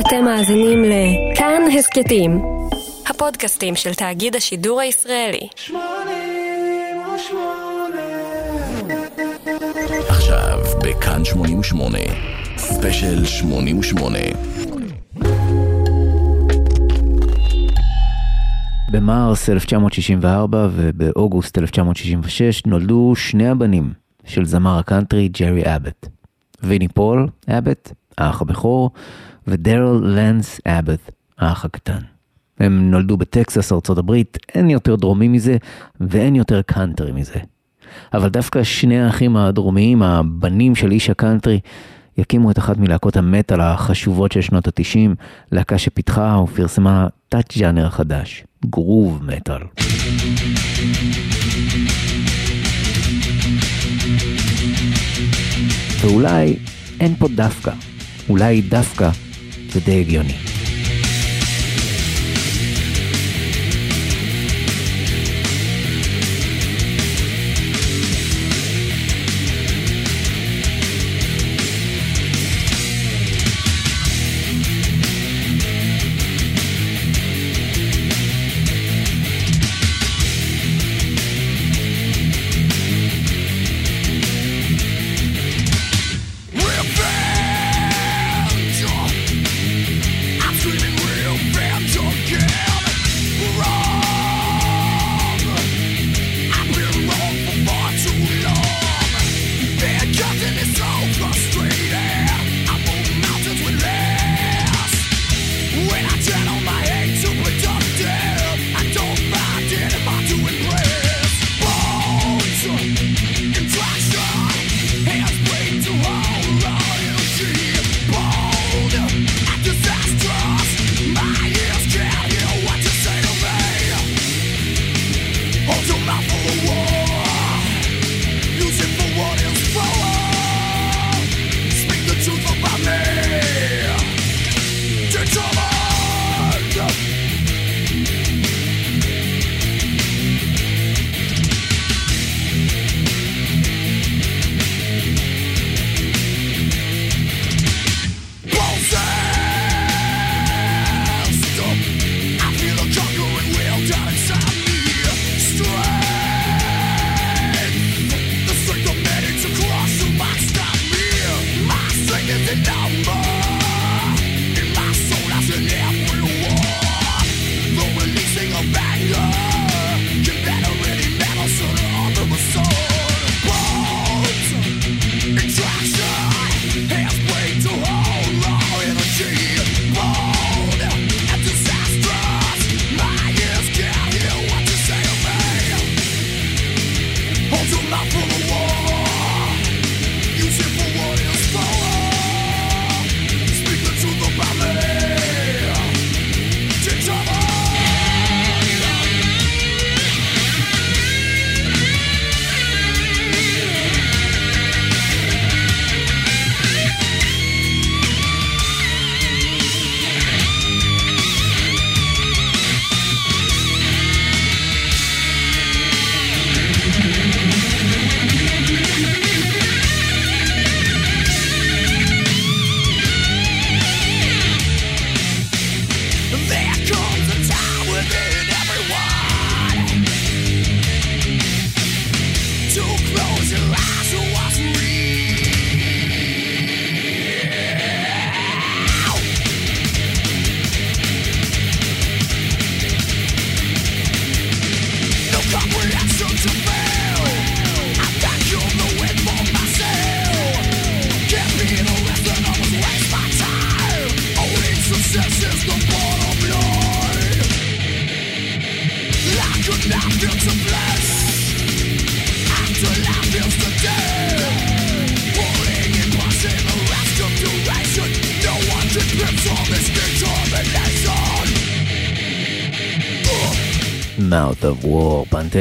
אתם 0.00 0.24
מאזינים 0.24 0.84
לכאן 0.84 1.62
הסכתים, 1.78 2.42
הפודקאסטים 3.06 3.76
של 3.76 3.94
תאגיד 3.94 4.36
השידור 4.36 4.80
הישראלי. 4.80 5.48
עכשיו 10.08 10.58
בכאן 10.84 11.24
88, 11.24 11.98
ספיישל 12.56 13.24
88. 13.24 14.18
במרס 18.90 19.50
1964 19.50 20.68
ובאוגוסט 20.72 21.58
1966 21.58 22.66
נולדו 22.66 23.12
שני 23.16 23.48
הבנים 23.48 23.92
של 24.24 24.44
זמר 24.44 24.78
הקאנטרי 24.78 25.28
ג'רי 25.28 25.76
אבט. 25.76 26.08
ויני 26.62 26.88
פול 26.88 27.28
אבט, 27.48 27.92
האח 28.18 28.42
הבכור, 28.42 28.90
ודרל 29.48 30.00
לנס 30.04 30.60
אבט, 30.66 31.10
האח 31.38 31.64
הקטן. 31.64 32.00
הם 32.60 32.90
נולדו 32.90 33.16
בטקסס, 33.16 33.72
ארצות 33.72 33.98
הברית, 33.98 34.38
אין 34.54 34.70
יותר 34.70 34.96
דרומי 34.96 35.28
מזה 35.28 35.56
ואין 36.00 36.36
יותר 36.36 36.62
קאנטרי 36.62 37.12
מזה. 37.12 37.38
אבל 38.14 38.28
דווקא 38.28 38.62
שני 38.62 39.00
האחים 39.00 39.36
הדרומיים, 39.36 40.02
הבנים 40.02 40.74
של 40.74 40.90
איש 40.90 41.10
הקאנטרי, 41.10 41.60
יקימו 42.18 42.50
את 42.50 42.58
אחת 42.58 42.76
מלהקות 42.76 43.16
המטאל 43.16 43.60
החשובות 43.60 44.32
של 44.32 44.40
שנות 44.40 44.68
התשעים, 44.68 45.14
להקה 45.52 45.78
שפיתחה 45.78 46.40
ופרסמה 46.44 47.06
תת-ג'אנר 47.28 47.90
חדש, 47.90 48.44
גרוב 48.66 49.22
מטאל. 49.24 49.62
ואולי 56.00 56.56
אין 57.00 57.14
פה 57.14 57.28
דווקא, 57.28 57.72
אולי 58.28 58.60
דווקא 58.60 59.10
זה 59.76 59.80
די 59.80 60.04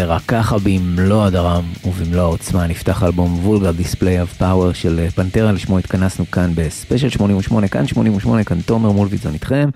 פנטרה 0.05 0.19
ככה 0.27 0.55
במלוא 0.63 1.23
הדרם 1.23 1.63
ובמלוא 1.85 2.21
העוצמה. 2.21 2.67
נפתח 2.67 3.03
אלבום 3.03 3.39
Vulgar 3.39 3.71
Display 3.71 4.21
of 4.21 4.27
Power 4.27 4.73
של 4.73 5.09
פנטרה 5.15 5.51
לשמו 5.51 5.79
התכנסנו 5.79 6.25
כאן 6.31 6.51
בספיישל 6.55 7.09
88 7.09 7.67
כאן 7.67 7.87
88 7.87 8.43
כאן 8.43 8.61
תומר 8.61 8.91
מולוידזון 8.91 9.33
איתכם. 9.33 9.69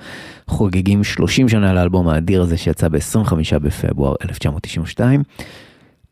חוגגים 0.47 1.03
30 1.03 1.49
שנה 1.49 1.73
לאלבום 1.73 2.07
האדיר 2.07 2.41
הזה 2.41 2.57
שיצא 2.57 2.87
ב-25 2.87 3.33
בפברואר 3.61 4.15
1992 4.21 5.23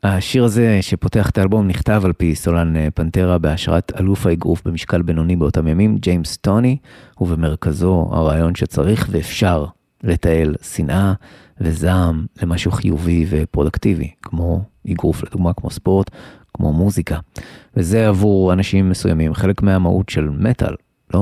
השיר 0.04 0.44
הזה 0.44 0.78
שפותח 0.81 1.30
את 1.30 1.38
האלבום 1.38 1.68
נכתב 1.68 2.02
על 2.06 2.13
פי 2.13 2.36
סולן 2.36 2.75
אה, 2.75 2.88
פנטרה 2.94 3.38
בהשראת 3.38 3.92
אלוף 4.00 4.25
האגרוף 4.25 4.62
במשקל 4.66 5.02
בינוני 5.02 5.36
באותם 5.36 5.68
ימים, 5.68 5.98
ג'יימס 5.98 6.38
טוני, 6.38 6.78
ובמרכזו 7.22 8.10
הרעיון 8.12 8.56
שצריך 8.56 9.08
ואפשר 9.12 9.66
לתעל 10.04 10.56
שנאה 10.62 11.14
וזעם 11.62 12.26
למשהו 12.42 12.72
חיובי 12.72 13.26
ופרודקטיבי, 13.30 14.12
כמו 14.22 14.62
אגרוף 14.92 15.24
לדוגמה, 15.24 15.54
כמו 15.54 15.70
ספורט, 15.70 16.12
כמו 16.54 16.74
מוזיקה. 16.74 17.20
וזה 17.78 18.08
עבור 18.08 18.54
אנשים 18.54 18.90
מסוימים 18.90 19.34
חלק 19.34 19.62
מהמהות 19.62 20.10
של 20.10 20.30
מטאל, 20.30 20.76
לא? 21.14 21.22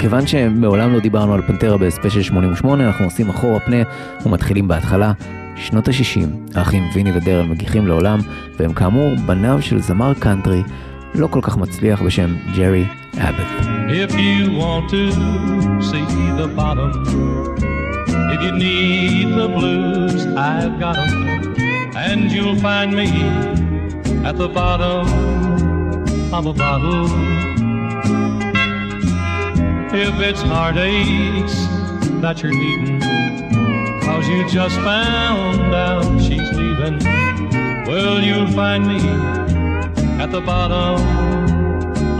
כיוון 0.00 0.26
שמעולם 0.26 0.92
לא 0.92 1.00
דיברנו 1.00 1.34
על 1.34 1.42
פנטרה 1.42 1.78
בספיישל 1.78 2.22
88, 2.22 2.86
אנחנו 2.86 3.04
עושים 3.04 3.30
אחורה 3.30 3.60
פנה 3.60 3.76
ומתחילים 4.26 4.68
בהתחלה. 4.68 5.12
שנות 5.56 5.88
ה-60, 5.88 6.58
האחים 6.58 6.82
ויני 6.94 7.16
ודרל 7.16 7.46
מגיחים 7.46 7.86
לעולם, 7.86 8.18
והם 8.58 8.72
כאמור 8.72 9.14
בניו 9.26 9.62
של 9.62 9.80
זמר 9.80 10.14
קאנטרי 10.14 10.62
לא 11.14 11.26
כל 11.26 11.40
כך 11.42 11.56
מצליח 11.56 12.02
בשם 12.02 12.34
ג'רי 12.56 12.84
Abbott. 13.18 13.90
If 13.90 14.18
you 14.18 14.56
want 14.56 14.90
to 14.90 15.12
see 15.82 16.04
the 16.36 16.50
bottom, 16.56 16.90
if 18.32 18.42
you 18.42 18.52
need 18.52 19.34
the 19.34 19.48
blues, 19.48 20.26
I've 20.26 20.78
got 20.80 20.96
them. 20.96 21.54
And 21.94 22.32
you'll 22.32 22.56
find 22.56 22.94
me 22.94 23.08
at 24.24 24.36
the 24.38 24.48
bottom 24.48 25.06
of 26.32 26.46
a 26.46 26.52
bottle. 26.52 27.06
If 29.94 30.18
it's 30.20 30.40
heartaches 30.40 31.68
that 32.22 32.42
you're 32.42 32.52
needing, 32.52 33.00
cause 34.00 34.26
you 34.26 34.48
just 34.48 34.76
found 34.76 35.74
out 35.74 36.18
she's 36.20 36.50
leaving, 36.52 36.98
well, 37.86 38.20
you'll 38.20 38.50
find 38.52 38.86
me 38.86 39.00
at 40.18 40.30
the 40.30 40.40
bottom 40.40 41.61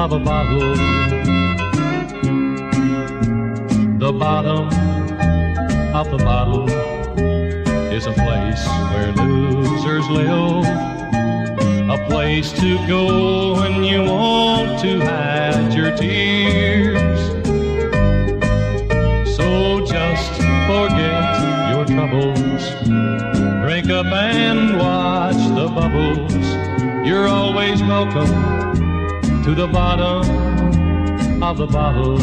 of 0.03 0.13
a 0.13 0.19
bottle. 0.19 0.75
The 4.01 4.13
bottom 4.13 4.67
of 5.95 6.11
the 6.11 6.17
bottle 6.17 6.69
is 7.93 8.07
a 8.07 8.13
place 8.13 8.67
where 8.91 9.13
losers 9.13 10.09
live. 10.09 10.65
A 11.89 12.05
place 12.09 12.51
to 12.55 12.85
go 12.89 13.55
when 13.55 13.85
you 13.85 14.03
want 14.03 14.81
to 14.81 14.99
hide 15.03 15.73
your 15.73 15.97
tears. 15.97 17.21
So 19.37 19.87
just 19.87 20.33
forget 20.67 21.71
your 21.71 21.85
troubles. 21.85 22.65
Drink 23.63 23.89
up 23.89 24.07
and 24.07 24.79
watch 24.79 25.37
the 25.55 25.69
bubbles. 25.69 27.07
You're 27.07 27.29
always 27.29 27.81
welcome 27.83 28.72
to 29.43 29.55
the 29.55 29.67
bottom 29.67 31.43
of 31.43 31.59
the 31.59 31.67
bottle. 31.67 32.19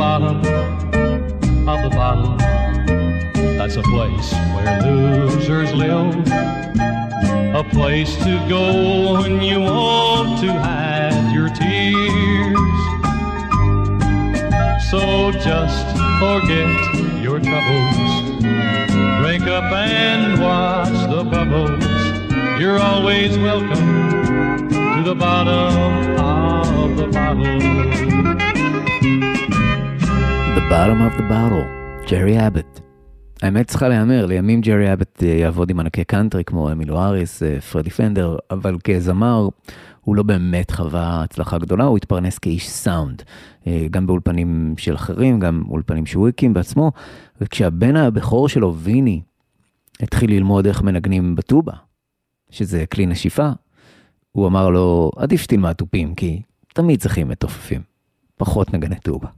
bottom 0.00 0.38
of 1.68 1.82
the 1.82 1.90
bottle. 1.90 2.36
That's 3.58 3.76
a 3.76 3.82
place 3.82 4.32
where 4.54 4.80
losers 4.82 5.74
live 5.74 6.14
A 7.69 7.69
place 7.69 8.15
to 8.17 8.45
go 8.49 9.21
when 9.21 9.41
you 9.41 9.59
want 9.61 10.41
to 10.41 10.51
hide 10.53 11.33
your 11.33 11.49
tears. 11.49 12.57
So 14.89 15.31
just 15.31 15.87
forget 16.19 16.69
your 17.23 17.39
troubles. 17.39 18.39
Drink 19.21 19.47
up 19.47 19.71
and 19.71 20.41
watch 20.41 20.97
the 21.09 21.23
bubbles. 21.23 21.83
You're 22.59 22.79
always 22.79 23.37
welcome 23.37 24.09
to 24.95 25.01
the 25.03 25.15
bottom 25.15 25.73
of 26.17 26.97
the 26.97 27.07
bottle. 27.07 27.59
The 30.55 30.65
bottom 30.69 31.01
of 31.01 31.13
the 31.17 31.23
bottle, 31.23 31.65
ג'רי 32.09 32.47
אבט. 32.47 32.79
האמת 33.41 33.67
צריכה 33.67 33.87
להיאמר, 33.87 34.25
לימים 34.25 34.61
ג'רי 34.61 34.93
אבט 34.93 35.08
אה, 35.08 35.08
יעבוד 35.22 35.70
עם 35.70 35.80
ענקי 35.80 36.04
קאנטרי 36.04 36.44
כמו 36.44 36.72
אמילו 36.72 36.98
האריס, 36.98 37.42
אה, 37.42 37.60
פרדי 37.60 37.90
פנדר, 37.90 38.36
אבל 38.50 38.76
כזמר 38.84 39.48
הוא 40.00 40.16
לא 40.16 40.22
באמת 40.22 40.70
חווה 40.70 41.22
הצלחה 41.22 41.58
גדולה, 41.58 41.84
הוא 41.84 41.96
התפרנס 41.96 42.38
כאיש 42.38 42.68
סאונד, 42.68 43.22
אה, 43.66 43.86
גם 43.90 44.06
באולפנים 44.06 44.74
של 44.78 44.94
אחרים, 44.94 45.40
גם 45.40 45.62
אולפנים 45.68 46.06
שהוא 46.06 46.28
הקים 46.28 46.54
בעצמו, 46.54 46.92
וכשהבן 47.40 47.96
הבכור 47.96 48.48
שלו, 48.48 48.74
ויני, 48.76 49.20
התחיל 50.00 50.30
ללמוד 50.30 50.66
איך 50.66 50.82
מנגנים 50.82 51.34
בטובה, 51.34 51.72
שזה 52.50 52.84
כלי 52.86 53.06
נשיפה, 53.06 53.48
הוא 54.32 54.46
אמר 54.46 54.70
לו, 54.70 55.10
עדיף 55.16 55.42
שתלמד 55.42 55.72
תופים, 55.72 56.14
כי 56.14 56.42
תמיד 56.74 57.00
צריכים 57.00 57.28
מתופפים, 57.28 57.80
פחות 58.36 58.74
נגני 58.74 58.96
טובה. 58.96 59.28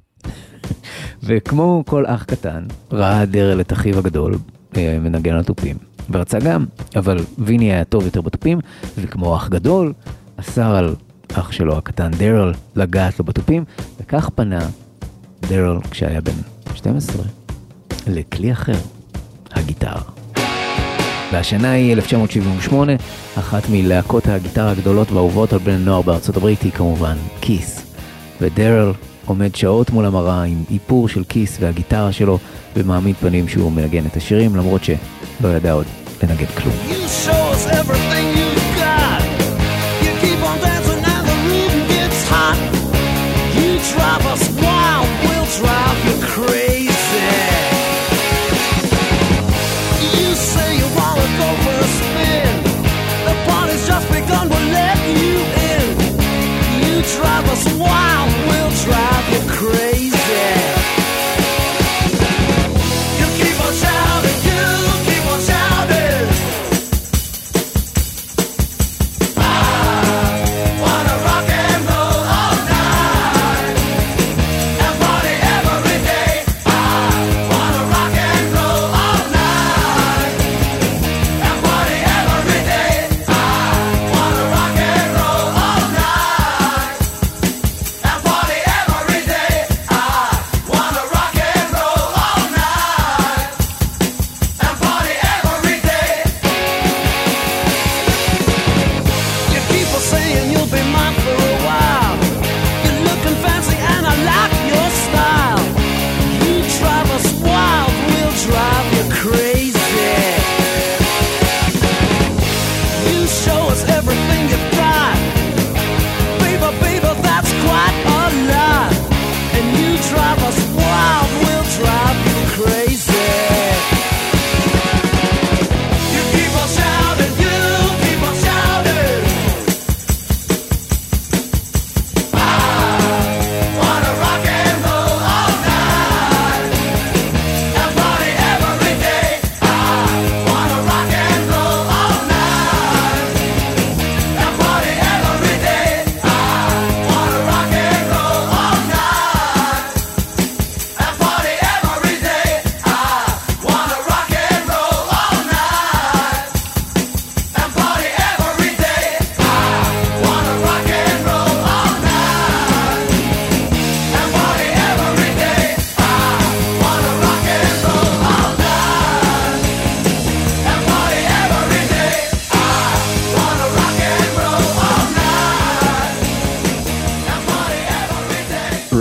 וכמו 1.25 1.83
כל 1.87 2.07
אח 2.07 2.25
קטן, 2.25 2.65
ראה 2.93 3.27
דרל 3.27 3.61
את 3.61 3.73
אחיו 3.73 3.99
הגדול 3.99 4.35
אה, 4.35 4.62
מנגן 4.77 5.35
על 5.35 5.45
תופים, 5.45 5.77
ורצה 6.11 6.39
גם, 6.39 6.65
אבל 6.97 7.19
ויני 7.39 7.73
היה 7.73 7.85
טוב 7.85 8.05
יותר 8.05 8.21
בתופים, 8.21 8.59
וכמו 8.99 9.37
אח 9.37 9.49
גדול, 9.49 9.93
אסר 10.37 10.77
על 10.77 10.95
אח 11.33 11.53
שלו 11.53 11.79
הקטן 11.79 12.11
דרל 12.11 12.53
לגעת 12.77 13.19
לו 13.19 13.25
בתופים, 13.25 13.65
וכך 14.01 14.31
פנה 14.35 14.69
דרל 15.41 15.79
כשהיה 15.91 16.21
בן 16.21 16.33
12 16.75 17.25
לכלי 18.07 18.53
אחר, 18.53 18.79
הגיטרה. 19.51 20.03
והשנה 21.33 21.71
היא 21.71 21.93
1978, 21.93 22.93
אחת 23.39 23.63
מלהקות 23.71 24.27
הגיטרה 24.27 24.71
הגדולות 24.71 25.13
והאהובות 25.13 25.53
על 25.53 25.59
בני 25.59 25.79
נוער 25.79 26.03
בארצות 26.03 26.37
הברית 26.37 26.63
היא 26.63 26.73
כמובן 26.73 27.17
כיס. 27.41 27.95
ודרל 28.41 28.93
עומד 29.27 29.55
שעות 29.55 29.91
מול 29.91 30.07
המראה 30.07 30.43
עם 30.43 30.65
איפור 30.71 31.09
של 31.09 31.25
כיס 31.29 31.57
והגיטרה 31.61 32.13
שלו 32.13 32.39
ומעמיד 32.77 33.17
פנים 33.17 33.49
שהוא 33.49 33.73
מנגן 33.73 34.07
את 34.07 34.17
השירים 34.17 34.57
למרות 34.57 34.85
שלא 34.85 35.49
ידע 35.49 35.73
עוד 35.73 35.87
לנגן 36.23 36.47
כלום. 36.47 36.75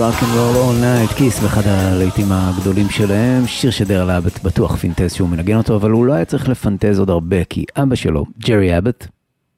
Rock 0.01 0.23
and 0.23 0.33
Roll 0.35 0.55
All 0.55 0.83
Night, 0.83 1.17
קיס 1.17 1.39
באחד 1.39 1.61
הלהיטים 1.65 2.25
הגדולים 2.31 2.89
שלהם, 2.89 3.47
שיר 3.47 3.71
שדרל 3.71 4.11
אבט 4.11 4.43
בטוח 4.43 4.75
פינטז 4.75 5.13
שהוא 5.13 5.29
מנגן 5.29 5.57
אותו, 5.57 5.75
אבל 5.75 5.91
הוא 5.91 6.05
לא 6.05 6.13
היה 6.13 6.25
צריך 6.25 6.49
לפנטז 6.49 6.99
עוד 6.99 7.09
הרבה, 7.09 7.43
כי 7.43 7.65
אבא 7.75 7.95
שלו, 7.95 8.25
ג'רי 8.39 8.77
אבט, 8.77 9.07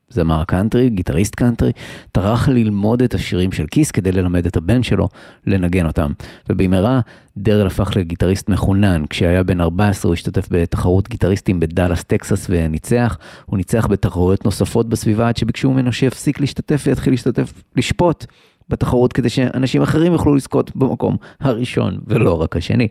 זמר 0.10 0.44
קאנטרי, 0.44 0.90
גיטריסט 0.90 1.36
קאנטרי, 1.36 1.72
טרח 2.12 2.50
ללמוד 2.50 3.02
את 3.02 3.14
השירים 3.14 3.52
של 3.52 3.66
קיס 3.72 3.92
כדי 3.92 4.12
ללמד 4.12 4.46
את 4.46 4.58
הבן 4.58 4.84
שלו 4.84 5.10
לנגן 5.48 5.86
אותם. 5.86 6.12
ובמהרה 6.50 7.00
דרל 7.38 7.68
הפך 7.68 7.92
לגיטריסט 7.96 8.50
מחונן. 8.50 9.04
כשהיה 9.10 9.44
בן 9.44 9.62
14 9.62 10.10
הוא 10.10 10.14
השתתף 10.14 10.48
בתחרות 10.52 11.10
גיטריסטים 11.10 11.60
בדאלאס, 11.60 12.04
טקסס 12.04 12.48
וניצח. 12.50 13.18
הוא 13.46 13.58
ניצח 13.58 13.88
בתחרויות 13.88 14.46
נוספות 14.46 14.90
בסביבה 14.90 15.28
עד 15.28 15.38
שביקשו 15.38 15.72
ממנו 15.72 15.94
שיפסיק 15.94 16.40
להשתתף 16.40 16.84
ויתחיל 16.88 17.14
להשתתף, 17.14 17.54
לשפוט. 17.76 18.26
בתחרות 18.70 19.14
כדי 19.14 19.30
שאנשים 19.30 19.82
אחרים 19.82 20.14
יוכלו 20.14 20.36
לזכות 20.36 20.76
במקום 20.76 21.18
הראשון 21.40 21.98
ולא 22.08 22.42
רק 22.42 22.56
השני. 22.56 22.88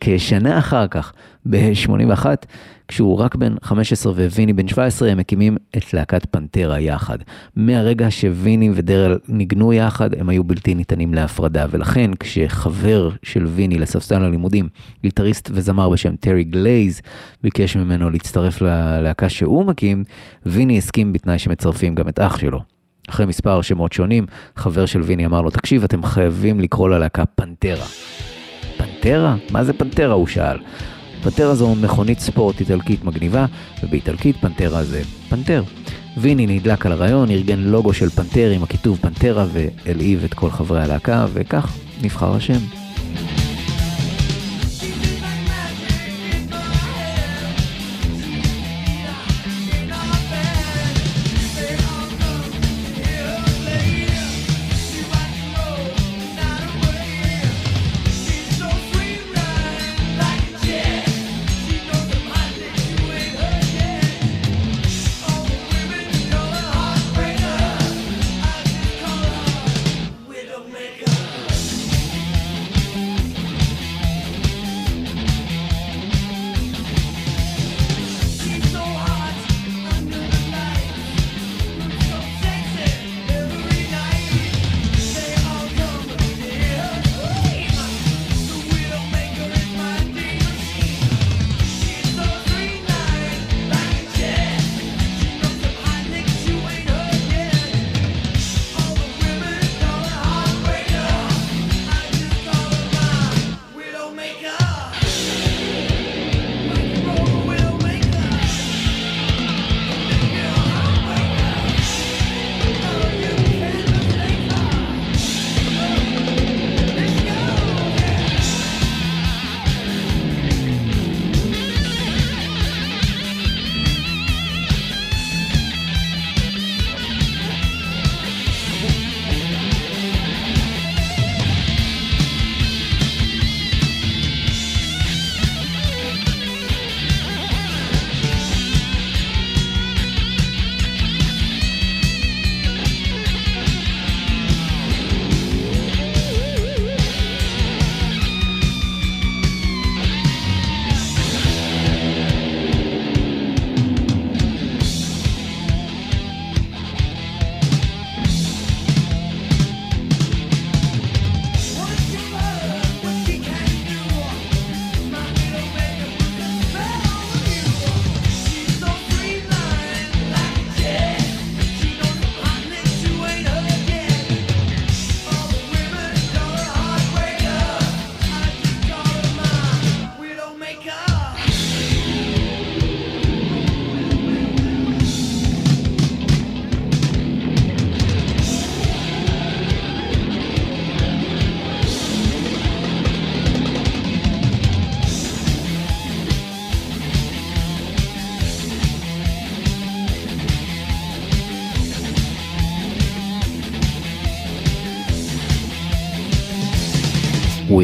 כשנה 0.00 0.58
אחר 0.58 0.86
כך, 0.86 1.12
ב-81, 1.50 2.26
כשהוא 2.88 3.18
רק 3.18 3.34
בן 3.34 3.54
15 3.62 4.12
וויני 4.12 4.52
בן 4.52 4.68
17, 4.68 5.10
הם 5.10 5.18
מקימים 5.18 5.56
את 5.76 5.94
להקת 5.94 6.26
פנטרה 6.30 6.80
יחד. 6.80 7.18
מהרגע 7.56 8.06
שוויני 8.10 8.70
ודרל 8.74 9.18
ניגנו 9.28 9.72
יחד, 9.72 10.14
הם 10.14 10.28
היו 10.28 10.44
בלתי 10.44 10.74
ניתנים 10.74 11.14
להפרדה, 11.14 11.66
ולכן 11.70 12.10
כשחבר 12.20 13.10
של 13.22 13.46
ויני 13.46 13.78
לספסל 13.78 14.22
הלימודים, 14.24 14.68
גיטריסט 15.02 15.50
וזמר 15.52 15.88
בשם 15.88 16.16
טרי 16.16 16.44
גלייז, 16.44 17.00
ביקש 17.42 17.76
ממנו 17.76 18.10
להצטרף 18.10 18.60
ללהקה 18.60 19.28
שהוא 19.28 19.64
מקים, 19.64 20.04
ויני 20.46 20.78
הסכים 20.78 21.12
בתנאי 21.12 21.38
שמצרפים 21.38 21.94
גם 21.94 22.08
את 22.08 22.18
אח 22.18 22.38
שלו. 22.38 22.77
אחרי 23.08 23.26
מספר 23.26 23.62
שמות 23.62 23.92
שונים, 23.92 24.26
חבר 24.56 24.86
של 24.86 25.02
ויני 25.02 25.26
אמר 25.26 25.42
לו, 25.42 25.50
תקשיב, 25.50 25.84
אתם 25.84 26.02
חייבים 26.02 26.60
לקרוא 26.60 26.88
ללהקה 26.88 27.26
פנטרה. 27.26 27.86
פנטרה? 28.76 29.36
מה 29.50 29.64
זה 29.64 29.72
פנטרה? 29.72 30.14
הוא 30.14 30.26
שאל. 30.26 30.58
פנטרה 31.22 31.54
זו 31.54 31.74
מכונית 31.74 32.18
ספורט 32.18 32.60
איטלקית 32.60 33.04
מגניבה, 33.04 33.46
ובאיטלקית 33.82 34.36
פנטרה 34.36 34.84
זה 34.84 35.02
פנטר. 35.28 35.62
ויני 36.16 36.46
נדלק 36.46 36.86
על 36.86 36.92
הרעיון, 36.92 37.30
ארגן 37.30 37.58
לוגו 37.58 37.92
של 37.92 38.10
פנטר 38.10 38.50
עם 38.50 38.62
הכיתוב 38.62 38.98
פנטרה 39.00 39.46
והלהיב 39.52 40.24
את 40.24 40.34
כל 40.34 40.50
חברי 40.50 40.82
הלהקה, 40.82 41.26
וכך 41.32 41.76
נבחר 42.02 42.34
השם. 42.34 42.58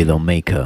Widowmaker, 0.04 0.64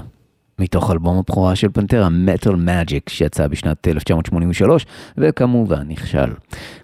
מתוך 0.58 0.90
אלבום 0.90 1.18
הבכורה 1.18 1.56
של 1.56 1.68
פנטרה, 1.68 2.08
Metal 2.08 2.50
Magic, 2.50 3.00
שיצא 3.08 3.46
בשנת 3.46 3.88
1983, 3.88 4.86
וכמובן 5.18 5.88
נכשל. 5.88 6.32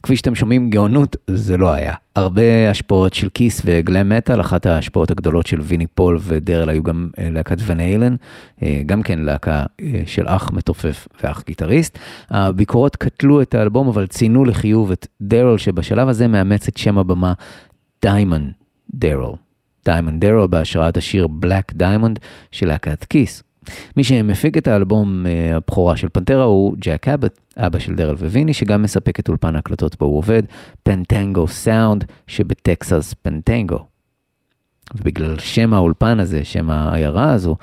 כפי 0.02 0.16
שאתם 0.16 0.34
שומעים, 0.34 0.70
גאונות 0.70 1.16
זה 1.26 1.56
לא 1.56 1.73
היה. 1.73 1.94
הרבה 2.16 2.70
השפעות 2.70 3.14
של 3.14 3.28
כיס 3.34 3.62
וגלם 3.64 4.08
מטאל, 4.08 4.40
אחת 4.40 4.66
ההשפעות 4.66 5.11
הגדולות 5.11 5.46
של 5.46 5.61
ויני 5.61 5.87
פול 5.87 6.18
ודרל 6.23 6.68
היו 6.68 6.82
גם 6.82 7.08
אה, 7.18 7.30
להקת 7.30 7.56
ון 7.61 7.80
איילן, 7.80 8.16
אה, 8.62 8.82
גם 8.87 9.02
כן 9.02 9.18
להקה 9.18 9.64
אה, 9.80 10.02
של 10.06 10.25
אח 10.28 10.50
מתופף 10.52 11.08
ואח 11.23 11.42
גיטריסט. 11.46 11.99
הביקורות 12.30 12.96
קטלו 12.96 13.42
את 13.42 13.54
האלבום, 13.54 13.88
אבל 13.88 14.06
ציינו 14.06 14.44
לחיוב 14.44 14.90
את 14.90 15.06
דרל, 15.20 15.58
שבשלב 15.58 16.08
הזה 16.08 16.28
מאמץ 16.28 16.68
את 16.68 16.76
שם 16.76 16.99
הבמה 16.99 17.32
דיימונד 18.02 18.50
דרל. 18.94 19.43
דיימונד 19.85 20.25
דרל 20.25 20.49
בהשראת 20.49 20.97
השיר 20.97 21.26
Black 21.26 21.73
Diamond 21.73 22.18
של 22.53 22.69
להקת 22.69 23.05
קיס. 23.04 23.42
מי 23.97 24.05
שמפיק 24.05 24.59
את 24.59 24.69
האלבום 24.69 25.26
אה, 25.26 25.56
הבכורה 25.57 25.97
של 25.97 26.09
פנטרה 26.12 26.45
הוא 26.45 26.76
ג'ק 26.79 27.09
אבט, 27.09 27.41
אבא 27.57 27.79
של 27.79 27.95
דרל 27.95 28.14
וויני, 28.14 28.55
שגם 28.55 28.83
מספק 28.83 29.21
את 29.21 29.29
אולפן 29.29 29.57
ההקלטות 29.57 29.99
בו 29.99 30.07
הוא 30.07 30.19
עובד, 30.19 30.43
פנטגו 30.83 31.49
סאונד 31.49 32.05
שבטקסס 32.26 33.14
פנטגו. 33.23 33.78
ובגלל 34.95 35.38
שם 35.38 35.75
האולפן 35.75 36.21
הזה, 36.21 36.45
שם 36.45 36.71
העיירה 36.71 37.33
הזו, 37.33 37.57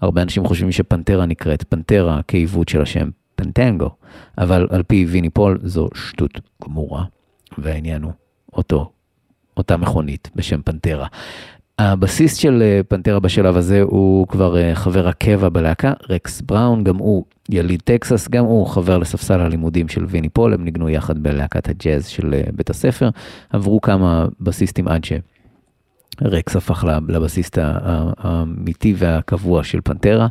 הרבה 0.00 0.22
אנשים 0.22 0.46
חושבים 0.46 0.72
שפנטרה 0.72 1.26
נקראת 1.26 1.62
פנטרה 1.68 2.20
כעיוות 2.28 2.68
של 2.68 2.82
השם 2.82 3.08
פנטגו, 3.34 3.90
אבל 4.38 4.66
על 4.70 4.82
פי 4.82 5.06
ויני 5.08 5.30
פול 5.30 5.58
זו 5.62 5.88
שטות 5.94 6.40
גמורה, 6.64 7.04
והעניין 7.58 8.02
הוא 8.02 8.12
אותו, 8.52 8.90
אותה 9.56 9.76
מכונית 9.76 10.30
בשם 10.34 10.62
פנטרה. 10.62 11.06
הבסיסט 11.78 12.40
של 12.40 12.62
אה, 12.62 12.80
פנטרה 12.88 13.20
בשלב 13.20 13.56
הזה 13.56 13.82
הוא 13.82 14.26
כבר 14.28 14.56
אה, 14.56 14.74
חבר 14.74 15.08
הקבע 15.08 15.48
בלהקה, 15.48 15.92
רקס 16.10 16.40
בראון, 16.40 16.84
גם 16.84 16.96
הוא 16.96 17.24
יליד 17.48 17.82
טקסס, 17.84 18.28
גם 18.28 18.44
הוא 18.44 18.66
חבר 18.66 18.98
לספסל 18.98 19.40
הלימודים 19.40 19.88
של 19.88 20.04
ויני 20.08 20.28
פול, 20.28 20.54
הם 20.54 20.64
ניגנו 20.64 20.88
יחד 20.88 21.18
בלהקת 21.18 21.68
הג'אז 21.68 22.06
של 22.06 22.34
אה, 22.34 22.42
בית 22.52 22.70
הספר, 22.70 23.10
עברו 23.50 23.80
כמה 23.80 24.26
בסיסטים 24.40 24.88
עד 24.88 25.02
שרקס 25.04 26.56
הפך 26.56 26.84
לבסיסט 27.08 27.58
האמיתי 27.62 28.94
והקבוע 28.98 29.64
של 29.64 29.80
פנטרה, 29.84 30.26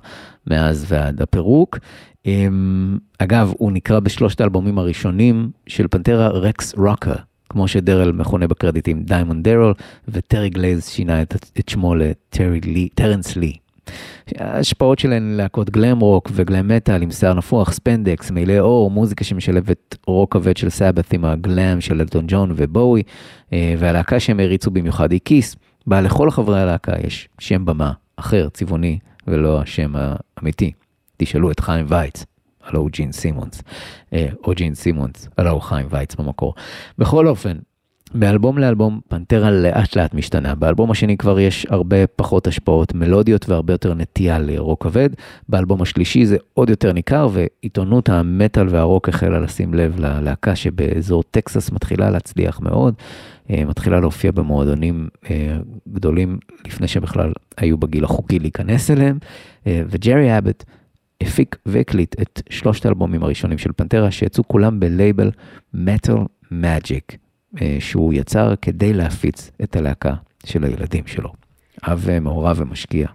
מאז 0.48 0.86
ועד 0.88 1.22
הפירוק. 1.22 1.80
אמ, 2.26 2.98
אגב, 3.20 3.54
הוא 3.58 3.72
נקרא 3.72 4.00
בשלושת 4.00 4.42
האלבומים 4.42 4.78
הראשונים 4.78 5.52
של 5.68 5.88
פנטרה 5.88 6.28
רקס 6.28 6.76
רוקר. 6.76 7.16
כמו 7.50 7.68
שדרל 7.68 8.12
מכונה 8.12 8.48
בקרדיטים 8.48 9.04
דיימונד 9.04 9.44
דרל, 9.44 9.74
וטרי 10.08 10.50
גלייז 10.50 10.88
שינה 10.88 11.22
את, 11.22 11.36
את 11.60 11.70
שמו 11.70 11.96
לטרנס 12.66 13.36
לי. 13.36 13.54
ההשפעות 14.38 15.00
שלהן 15.00 15.34
להקות 15.38 15.70
גלם 15.70 16.00
רוק 16.00 16.30
וגלם 16.34 16.68
מטאל 16.68 17.02
עם 17.02 17.12
שיער 17.12 17.34
נפוח, 17.34 17.72
ספנדקס, 17.72 18.32
מעילי 18.32 18.60
עור, 18.60 18.92
מוזיקה 18.92 19.24
שמשלבת 19.24 19.96
רוק 20.08 20.34
כבד 20.34 20.58
של 20.58 20.70
סאבת 20.70 21.14
עם 21.14 21.26
הגלם 21.26 21.82
של 21.82 22.02
אלטון 22.02 22.26
ג'ון 22.28 22.52
ובואי, 22.56 23.04
אה, 23.54 23.76
והלהקה 23.80 24.20
שהם 24.20 24.40
הריצו 24.40 24.72
במיוחד 24.72 25.12
היא 25.12 25.20
קיס, 25.26 25.56
בה 25.88 26.02
לכל 26.02 26.32
חברי 26.32 26.62
הלהקה 26.62 26.94
יש 27.08 27.30
שם 27.40 27.66
במה 27.66 27.92
אחר, 28.16 28.50
צבעוני, 28.50 29.00
ולא 29.28 29.62
השם 29.62 29.94
האמיתי. 29.96 30.72
תשאלו 31.18 31.52
את 31.52 31.60
חיים 31.60 31.86
וייץ. 31.90 32.26
הלו 32.66 32.80
הוא 32.80 32.90
ג'ין 32.90 33.12
סימונס, 33.12 33.64
אה, 34.14 34.28
או 34.44 34.54
ג'ין 34.56 34.76
סימונס, 34.76 35.30
הלו 35.38 35.52
הוא 35.52 35.62
חיים 35.62 35.88
וייץ 35.90 36.16
במקור. 36.16 36.54
בכל 36.98 37.28
אופן, 37.28 37.58
מאלבום 38.14 38.58
לאלבום 38.58 39.00
פנטרה 39.08 39.52
לאט 39.52 39.96
לאט 39.96 40.14
משתנה. 40.14 40.56
באלבום 40.56 40.92
השני 40.92 41.18
כבר 41.18 41.40
יש 41.40 41.68
הרבה 41.70 42.08
פחות 42.08 42.48
השפעות 42.48 42.94
מלודיות 42.94 43.50
והרבה 43.50 43.74
יותר 43.74 43.94
נטייה 43.94 44.40
לרוק 44.40 44.84
כבד. 44.84 45.10
באלבום 45.50 45.82
השלישי 45.82 46.26
זה 46.26 46.38
עוד 46.54 46.70
יותר 46.70 46.92
ניכר 46.94 47.28
ועיתונות 47.32 48.10
המטאל 48.10 48.68
והרוק 48.70 49.10
החלה 49.10 49.40
לשים 49.40 49.74
לב 49.74 50.00
ללהקה 50.00 50.56
שבאזור 50.56 51.24
טקסס 51.24 51.72
מתחילה 51.72 52.10
להצליח 52.10 52.60
מאוד. 52.62 52.94
אה, 53.50 53.66
מתחילה 53.66 54.00
להופיע 54.00 54.32
במועדונים 54.32 55.08
אה, 55.30 55.58
גדולים 55.94 56.40
לפני 56.66 56.88
שבכלל 56.88 57.34
היו 57.58 57.78
בגיל 57.78 58.04
החוקי 58.04 58.40
להיכנס 58.40 58.92
אליהם. 58.92 59.18
וג'רי 59.68 60.38
אבט 60.38 60.64
הפיק 61.22 61.56
והקליט 61.66 62.16
את 62.22 62.42
שלושת 62.50 62.86
האלבומים 62.86 63.24
הראשונים 63.24 63.58
של 63.58 63.72
פנטרה, 63.76 64.12
שיצאו 64.12 64.48
כולם 64.48 64.80
בלייבל 64.80 65.32
Magic, 66.52 67.16
אה, 67.62 67.78
שהוא 67.80 68.14
יצר 68.14 68.54
כדי 68.62 68.94
להפיץ 68.94 69.52
את 69.64 69.76
הלהקה 69.76 70.14
של 70.46 70.64
הילדים 70.64 71.08
שלו. 71.08 71.34
אב 71.84 72.20
מעורב 72.20 72.58
ומשקיע, 72.60 73.08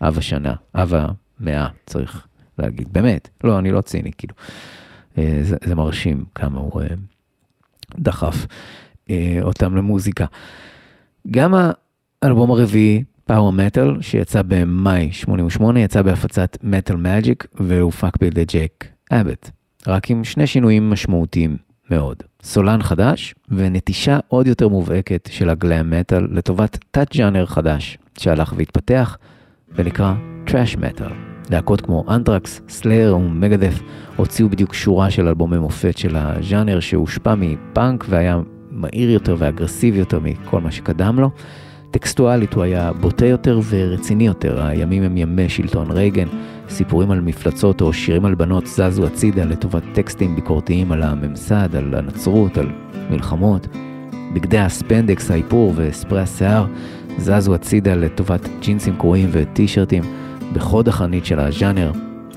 אב 0.00 0.18
השנה, 0.18 0.54
אב 0.74 0.92
המאה, 0.94 1.68
צריך 1.86 2.26
להגיד. 2.58 2.92
באמת, 2.92 3.28
לא, 3.44 3.58
אני 3.58 3.70
לא 3.70 3.80
ציני, 3.80 4.10
כאילו. 4.18 4.34
אה, 5.18 5.38
זה, 5.42 5.56
זה 5.64 5.74
מרשים 5.74 6.24
כמה 6.34 6.60
הוא 6.60 6.82
אה, 6.82 6.86
דחף 7.98 8.46
אותם 9.42 9.76
למוזיקה. 9.76 10.24
גם 11.30 11.54
האלבום 12.22 12.50
הרביעי, 12.50 13.04
Power 13.28 13.52
Metal, 13.52 13.96
שיצא 14.00 14.42
במאי 14.48 15.08
88, 15.12 15.80
יצא 15.80 16.02
בהפצת 16.02 16.56
מטאל 16.62 16.96
מג'יק 16.96 17.46
והופק 17.54 18.16
בידי 18.20 18.44
ג'ק 18.44 18.84
אבט, 19.10 19.50
רק 19.86 20.10
עם 20.10 20.24
שני 20.24 20.46
שינויים 20.46 20.90
משמעותיים 20.90 21.56
מאוד. 21.90 22.22
סולן 22.42 22.82
חדש 22.82 23.34
ונטישה 23.48 24.18
עוד 24.28 24.46
יותר 24.46 24.68
מובהקת 24.68 25.28
של 25.32 25.50
הגלאם 25.50 25.90
מטאל 25.90 26.28
לטובת 26.30 26.78
תת-ג'אנר 26.90 27.46
חדש 27.46 27.98
שהלך 28.18 28.54
והתפתח 28.56 29.18
ונקרא 29.74 30.14
טראש 30.46 30.76
מטאל. 30.76 31.10
להקות 31.50 31.80
כמו 31.80 32.04
אנטרקס, 32.08 32.60
סלייר 32.68 33.16
ומגדת' 33.16 33.80
הוציאו 34.16 34.48
בדיוק 34.48 34.74
שורה 34.74 35.10
של 35.10 35.28
אלבומי 35.28 35.58
מופת 35.58 35.98
של 35.98 36.16
הז'אנר 36.16 36.80
שהושפע 36.80 37.34
מפאנק 37.34 38.04
והיה 38.08 38.40
מהיר 38.70 39.10
יותר 39.10 39.36
ואגרסיבי 39.38 39.98
יותר 39.98 40.20
מכל 40.20 40.60
מה 40.60 40.70
שקדם 40.70 41.20
לו. 41.20 41.30
טקסטואלית 41.90 42.54
הוא 42.54 42.62
היה 42.62 42.92
בוטה 42.92 43.26
יותר 43.26 43.60
ורציני 43.68 44.26
יותר, 44.26 44.62
הימים 44.62 45.02
הם 45.02 45.16
ימי 45.16 45.48
שלטון 45.48 45.90
רייגן, 45.90 46.26
סיפורים 46.68 47.10
על 47.10 47.20
מפלצות 47.20 47.80
או 47.80 47.92
שירים 47.92 48.24
על 48.24 48.34
בנות 48.34 48.66
זזו 48.66 49.06
הצידה 49.06 49.44
לטובת 49.44 49.82
טקסטים 49.92 50.36
ביקורתיים 50.36 50.92
על 50.92 51.02
הממסד, 51.02 51.76
על 51.76 51.94
הנצרות, 51.94 52.58
על 52.58 52.68
מלחמות. 53.10 53.66
בגדי 54.34 54.58
הספנדקס, 54.58 55.30
האיפור 55.30 55.72
וספרי 55.76 56.20
השיער 56.20 56.66
זזו 57.18 57.54
הצידה 57.54 57.94
לטובת 57.94 58.48
ג'ינסים 58.60 58.96
קרועים 58.96 59.28
וטישרטים. 59.32 60.02
בחוד 60.52 60.88
החנית 60.88 61.26
של 61.26 61.38
הז'אנר 61.38 61.92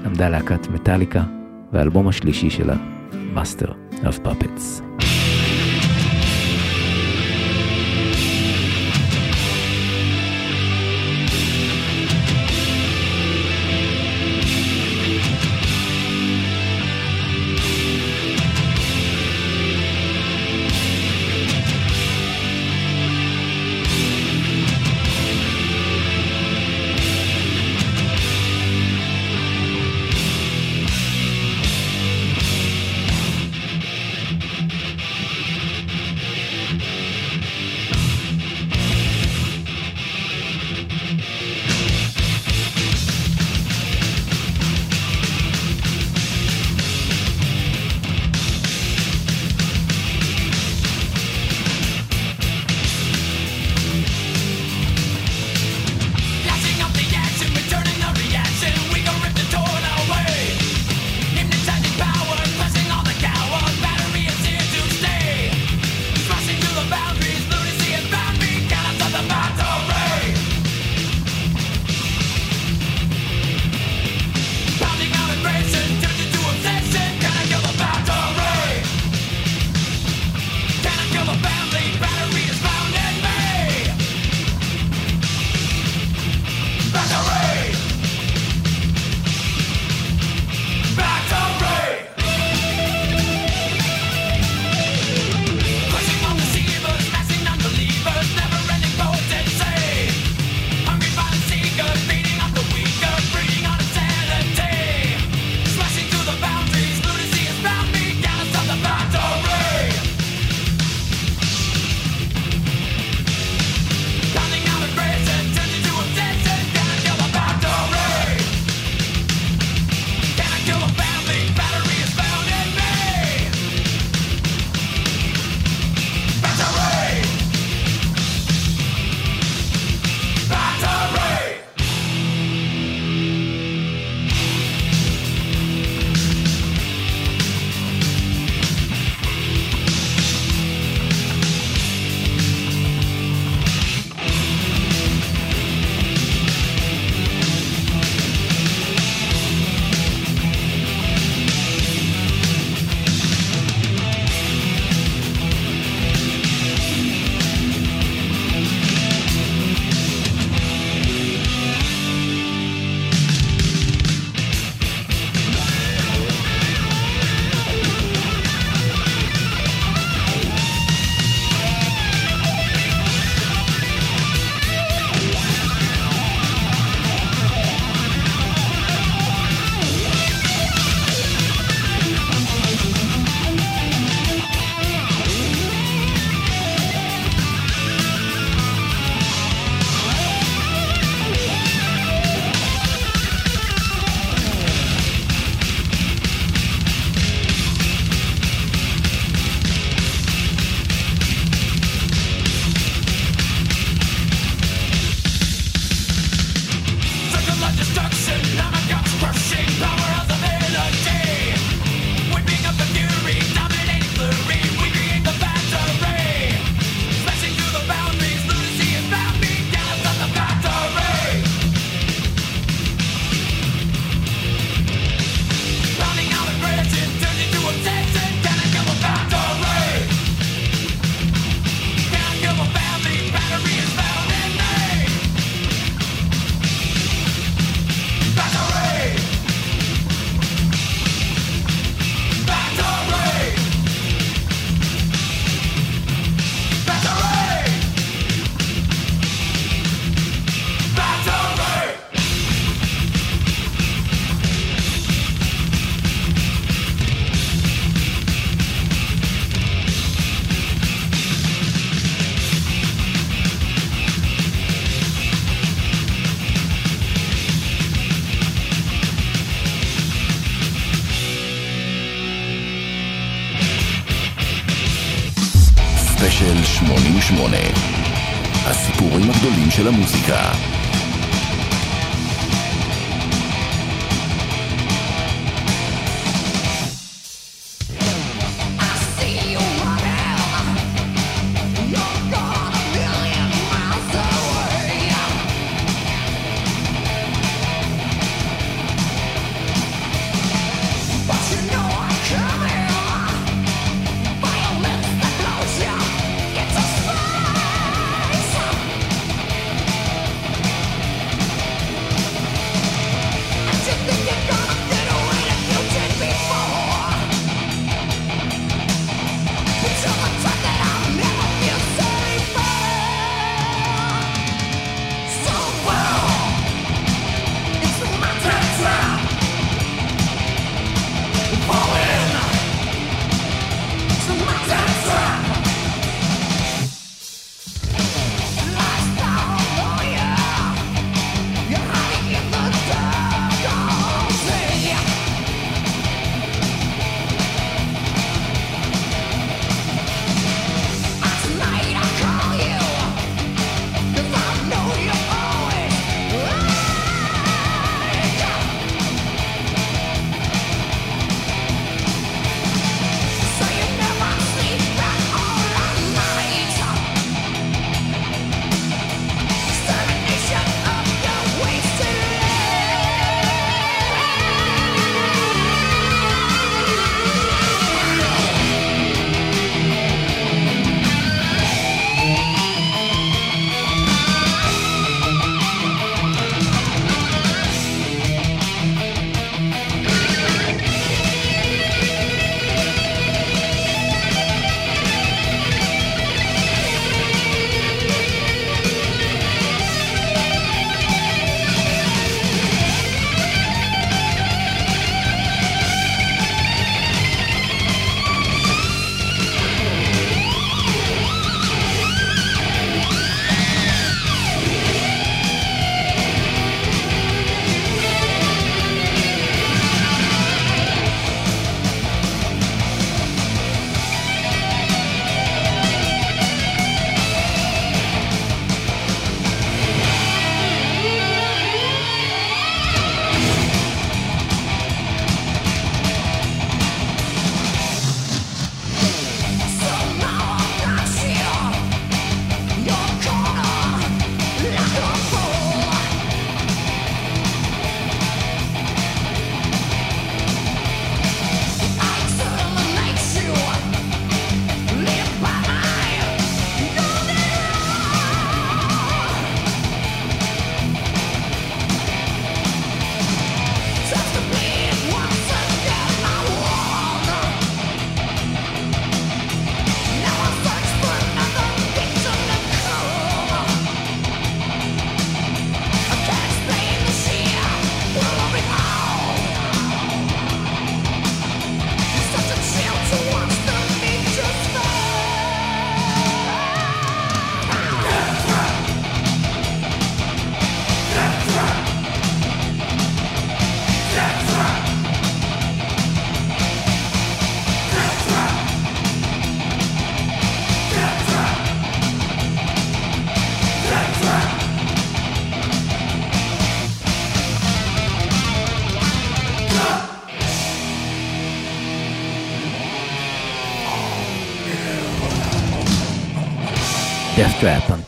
עמדה 0.05 0.29
להקת 0.29 0.67
מטאליקה, 0.67 1.23
והאלבום 1.73 2.07
השלישי 2.07 2.49
שלה, 2.49 2.75
Master 3.35 3.69
of 4.03 4.25
Puppets. 4.25 4.81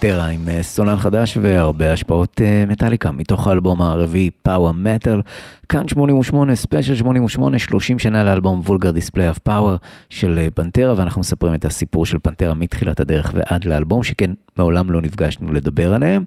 פנטרה 0.01 0.27
עם 0.27 0.49
אה, 0.49 0.63
סולן 0.63 0.97
חדש 0.97 1.37
והרבה 1.41 1.93
השפעות 1.93 2.41
אה, 2.41 2.63
מטאליקה 2.67 3.11
מתוך 3.11 3.47
האלבום 3.47 3.81
הרביעי 3.81 4.29
Power 4.43 4.71
Metal, 4.71 5.21
כאן 5.69 5.87
88, 5.87 6.55
ספיישל 6.55 6.95
88, 6.95 7.59
30 7.59 7.99
שנה 7.99 8.23
לאלבום 8.23 8.61
Vulgar 8.65 8.91
Display 8.91 9.29
of 9.29 9.37
Power 9.37 9.75
של 10.09 10.39
אה, 10.39 10.47
פנטרה 10.53 10.93
ואנחנו 10.97 11.21
מספרים 11.21 11.53
את 11.53 11.65
הסיפור 11.65 12.05
של 12.05 12.17
פנטרה 12.23 12.53
מתחילת 12.53 12.99
הדרך 12.99 13.33
ועד 13.35 13.65
לאלבום 13.65 14.03
שכן 14.03 14.31
מעולם 14.57 14.91
לא 14.91 15.01
נפגשנו 15.01 15.53
לדבר 15.53 15.93
עליהם. 15.93 16.23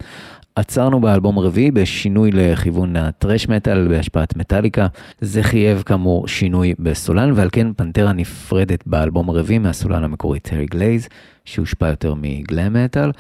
עצרנו 0.57 1.01
באלבום 1.01 1.39
הרביעי 1.39 1.71
בשינוי 1.71 2.31
לכיוון 2.33 2.97
הטרש 2.97 3.49
מטאל 3.49 3.89
בהשפעת 3.89 4.37
מטאליקה. 4.37 4.87
זה 5.21 5.43
חייב 5.43 5.83
כאמור 5.87 6.29
שינוי 6.29 6.75
בסולן 6.79 7.33
ועל 7.35 7.49
כן 7.53 7.73
פנטרה 7.73 8.13
נפרדת 8.13 8.87
באלבום 8.87 9.31
הרביעי 9.31 9.59
מהסולן 9.59 10.05
המקורי 10.05 10.41
טרי 10.41 10.67
גלייז 10.67 11.09
שהושפע 11.45 11.89
יותר 11.89 12.15
מגלם 12.15 12.85
מטאל 12.85 13.11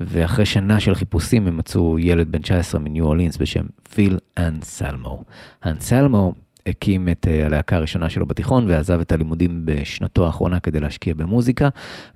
ואחרי 0.00 0.46
שנה 0.46 0.80
של 0.80 0.94
חיפושים 0.94 1.46
הם 1.46 1.56
מצאו 1.56 1.98
ילד 1.98 2.32
בן 2.32 2.38
19 2.38 2.80
מניו 2.80 3.04
אורלינס 3.04 3.36
בשם 3.36 3.64
פיל 3.94 4.18
אנסלמו. 4.38 5.22
אנסלמו 5.66 6.32
הקים 6.66 7.08
את 7.08 7.26
אה, 7.30 7.46
הלהקה 7.46 7.76
הראשונה 7.76 8.08
שלו 8.08 8.26
בתיכון 8.26 8.70
ועזב 8.70 9.00
את 9.00 9.12
הלימודים 9.12 9.62
בשנתו 9.64 10.26
האחרונה 10.26 10.60
כדי 10.60 10.80
להשקיע 10.80 11.14
במוזיקה 11.14 11.68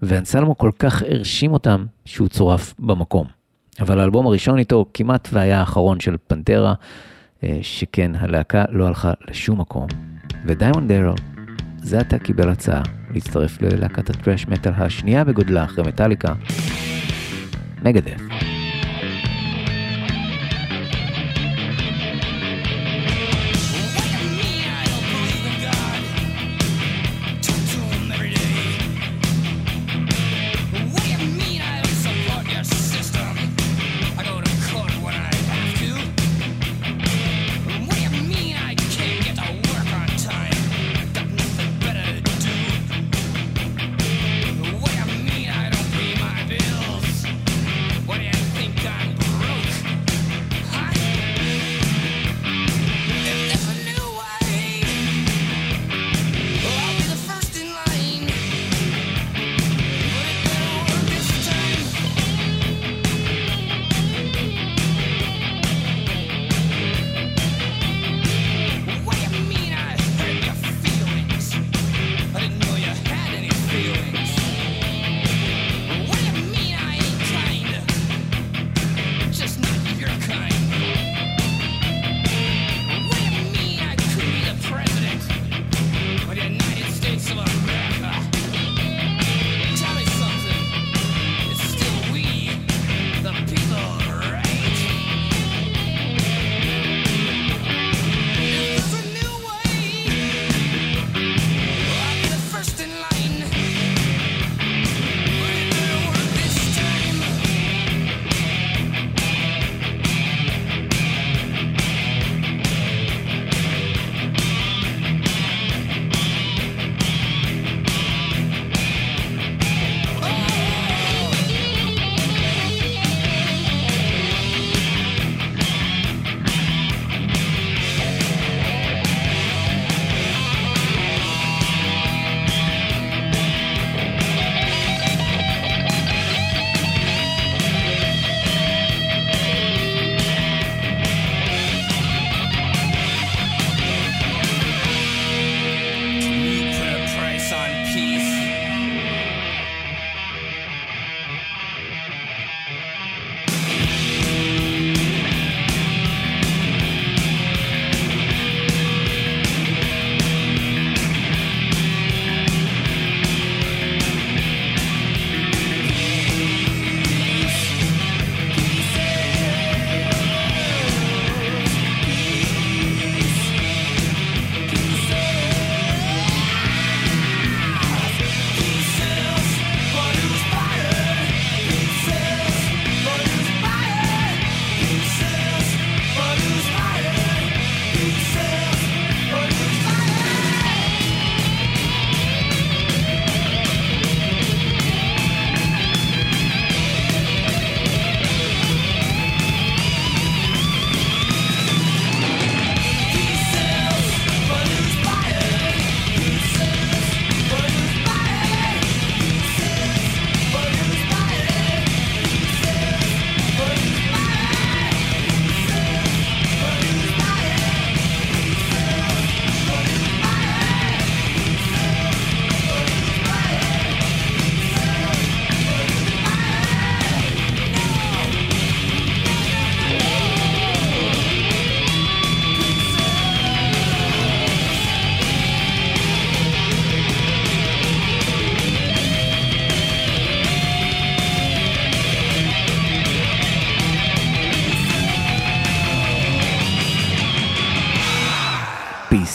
ואנסלמו 0.02 0.58
כל 0.58 0.70
כך 0.78 1.02
הרשים 1.02 1.52
אותם 1.52 1.86
שהוא 2.04 2.28
צורף 2.28 2.74
במקום. 2.78 3.37
אבל 3.80 4.00
האלבום 4.00 4.26
הראשון 4.26 4.58
איתו 4.58 4.86
כמעט 4.94 5.28
והיה 5.32 5.60
האחרון 5.60 6.00
של 6.00 6.16
פנטרה, 6.26 6.74
אה, 7.44 7.58
שכן 7.62 8.12
הלהקה 8.14 8.64
לא 8.70 8.86
הלכה 8.86 9.12
לשום 9.28 9.60
מקום. 9.60 9.86
ודיימונד 10.46 10.92
דרל, 10.92 11.14
זה 11.82 12.00
עתה 12.00 12.18
קיבל 12.18 12.48
הצעה 12.48 12.82
להצטרף 13.10 13.62
ללהקת 13.62 14.10
הטרש 14.10 14.46
מטאל 14.46 14.72
השנייה 14.76 15.24
בגודלה 15.24 15.64
אחרי 15.64 15.84
מטאליקה, 15.84 16.34
מגדף. 17.82 18.47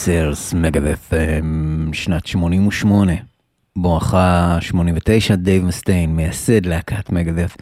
Peace 0.04 0.26
Sells, 0.26 0.54
מגדף, 0.54 1.10
שנת 1.94 2.26
88, 2.26 3.14
בואכה 3.76 4.58
89, 4.62 5.36
דייב 5.36 5.66
מסטיין, 5.66 6.16
מייסד 6.16 6.66
להקת 6.66 7.12
מגדף, 7.12 7.58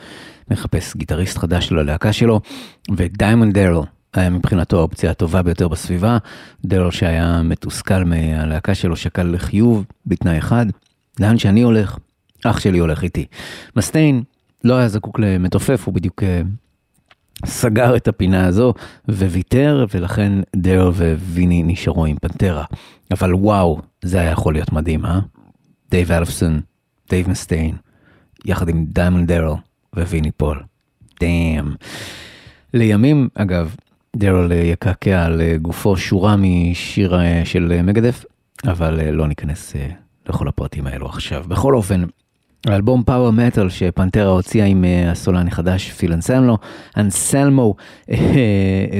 מחפש 0.51 0.95
גיטריסט 0.95 1.37
חדש 1.37 1.71
ללהקה 1.71 2.13
שלו, 2.13 2.41
ודיימונד 2.95 3.53
דרל 3.53 3.81
היה 4.13 4.29
מבחינתו 4.29 4.77
האופציה 4.77 5.11
הטובה 5.11 5.41
ביותר 5.41 5.67
בסביבה, 5.67 6.17
דרל 6.65 6.91
שהיה 6.91 7.41
מתוסכל 7.41 8.03
מהלהקה 8.03 8.75
שלו 8.75 8.95
שקל 8.95 9.23
לחיוב, 9.23 9.85
בתנאי 10.05 10.37
אחד, 10.37 10.65
לאן 11.19 11.37
שאני 11.37 11.61
הולך, 11.61 11.97
אח 12.45 12.59
שלי 12.59 12.79
הולך 12.79 13.03
איתי. 13.03 13.25
מסטיין 13.75 14.23
לא 14.63 14.73
היה 14.73 14.87
זקוק 14.87 15.19
למתופף, 15.19 15.83
הוא 15.85 15.93
בדיוק 15.93 16.23
סגר 17.45 17.95
את 17.95 18.07
הפינה 18.07 18.47
הזו 18.47 18.73
וויתר, 19.07 19.85
ולכן 19.93 20.31
דרל 20.55 20.89
וויני 20.89 21.63
נשארו 21.63 22.05
עם 22.05 22.17
פנטרה. 22.21 22.63
אבל 23.11 23.33
וואו, 23.33 23.79
זה 24.01 24.19
היה 24.19 24.31
יכול 24.31 24.53
להיות 24.53 24.71
מדהים, 24.71 25.05
אה? 25.05 25.19
דייב 25.91 26.11
אלפסון, 26.11 26.61
דייב 27.09 27.29
מסטיין, 27.29 27.75
יחד 28.45 28.69
עם 28.69 28.85
דיימונד 28.85 29.25
דרל 29.25 29.53
וויני 29.95 30.31
פול. 30.31 30.63
Damn. 31.19 31.73
לימים, 32.73 33.29
אגב, 33.35 33.75
דרל 34.15 34.51
יקעקע 34.51 35.25
על 35.25 35.41
גופו 35.61 35.97
שורה 35.97 36.35
משיר 36.37 37.15
של 37.43 37.81
מגדף, 37.83 38.25
אבל 38.67 39.11
לא 39.11 39.27
ניכנס 39.27 39.75
לכל 40.29 40.47
הפרטים 40.47 40.87
האלו 40.87 41.05
עכשיו. 41.05 41.43
בכל 41.47 41.75
אופן, 41.75 42.03
האלבום 42.67 43.03
פאוור 43.03 43.31
מטאל 43.31 43.69
שפנטרה 43.69 44.29
הוציאה 44.29 44.65
עם 44.65 44.85
הסולן 45.07 45.47
החדש 45.47 45.91
פיל 45.91 46.13
אנסלמו, 46.13 46.57
אנסלמו, 46.97 47.75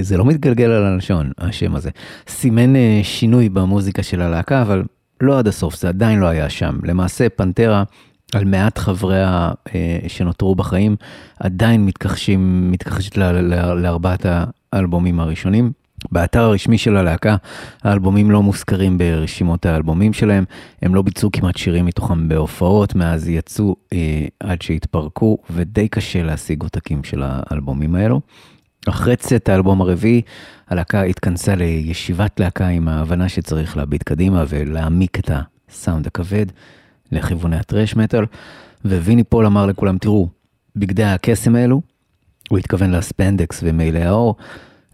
זה 0.01 0.17
לא 0.17 0.25
מתגלגל 0.25 0.69
על 0.71 0.83
הלשון 0.83 1.31
השם 1.37 1.75
הזה, 1.75 1.89
סימן 2.27 2.75
אה, 2.75 2.99
שינוי 3.03 3.49
במוזיקה 3.49 4.03
של 4.03 4.21
הלהקה 4.21 4.61
אבל 4.61 4.83
לא 5.21 5.39
עד 5.39 5.47
הסוף 5.47 5.75
זה 5.75 5.89
עדיין 5.89 6.19
לא 6.19 6.25
היה 6.25 6.49
שם 6.49 6.77
למעשה 6.83 7.29
פנטרה. 7.29 7.83
על 8.35 8.45
מעט 8.45 8.77
חבריה 8.77 9.51
אה, 9.75 9.99
שנותרו 10.07 10.55
בחיים, 10.55 10.95
עדיין 11.39 11.85
מתכחשים, 11.85 12.71
מתכחשת 12.71 13.17
לארבעת 13.17 14.25
האלבומים 14.73 15.19
הראשונים. 15.19 15.71
באתר 16.11 16.41
הרשמי 16.41 16.77
של 16.77 16.97
הלהקה, 16.97 17.35
האלבומים 17.83 18.31
לא 18.31 18.43
מוזכרים 18.43 18.97
ברשימות 18.97 19.65
האלבומים 19.65 20.13
שלהם, 20.13 20.43
הם 20.81 20.95
לא 20.95 21.01
ביצעו 21.01 21.29
כמעט 21.33 21.57
שירים 21.57 21.85
מתוכם 21.85 22.27
בהופעות, 22.27 22.95
מאז 22.95 23.29
יצאו 23.29 23.75
אה, 23.93 24.25
עד 24.39 24.61
שהתפרקו, 24.61 25.37
ודי 25.49 25.87
קשה 25.87 26.23
להשיג 26.23 26.63
עותקים 26.63 27.03
של 27.03 27.23
האלבומים 27.25 27.95
האלו. 27.95 28.21
אחרי 28.89 29.15
צאת 29.15 29.49
האלבום 29.49 29.81
הרביעי, 29.81 30.21
הלהקה 30.67 31.01
התכנסה 31.01 31.55
לישיבת 31.55 32.39
להקה 32.39 32.67
עם 32.67 32.87
ההבנה 32.87 33.29
שצריך 33.29 33.77
להביט 33.77 34.03
קדימה 34.03 34.43
ולהעמיק 34.49 35.19
את 35.19 35.31
הסאונד 35.69 36.07
הכבד 36.07 36.45
לכיווני 37.11 37.55
הטרש 37.55 37.95
מטאל, 37.95 38.25
וויני 38.85 39.23
פול 39.23 39.45
אמר 39.45 39.65
לכולם, 39.65 39.97
תראו, 39.97 40.27
בגדי 40.75 41.03
הקסם 41.03 41.55
האלו, 41.55 41.81
הוא 42.49 42.57
התכוון 42.57 42.91
לספנדקס 42.91 43.59
ומעילי 43.63 44.03
האור, 44.03 44.35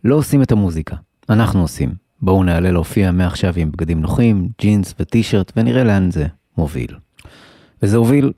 לא 0.04 0.16
עושים 0.16 0.42
את 0.42 0.52
המוזיקה, 0.52 0.96
אנחנו 1.30 1.62
עושים. 1.62 1.92
בואו 2.22 2.44
נעלה 2.44 2.72
להופיע 2.72 3.12
מעכשיו 3.12 3.54
עם 3.58 3.72
בגדים 3.72 4.02
נוחים, 4.02 4.50
ג'ינס 4.62 4.94
וטישרט, 5.00 5.52
ונראה 5.58 5.84
לאן 5.84 6.12
זה 6.12 6.26
מוביל. 6.58 6.96
וזה 7.84 7.98
הוביל 7.98 8.32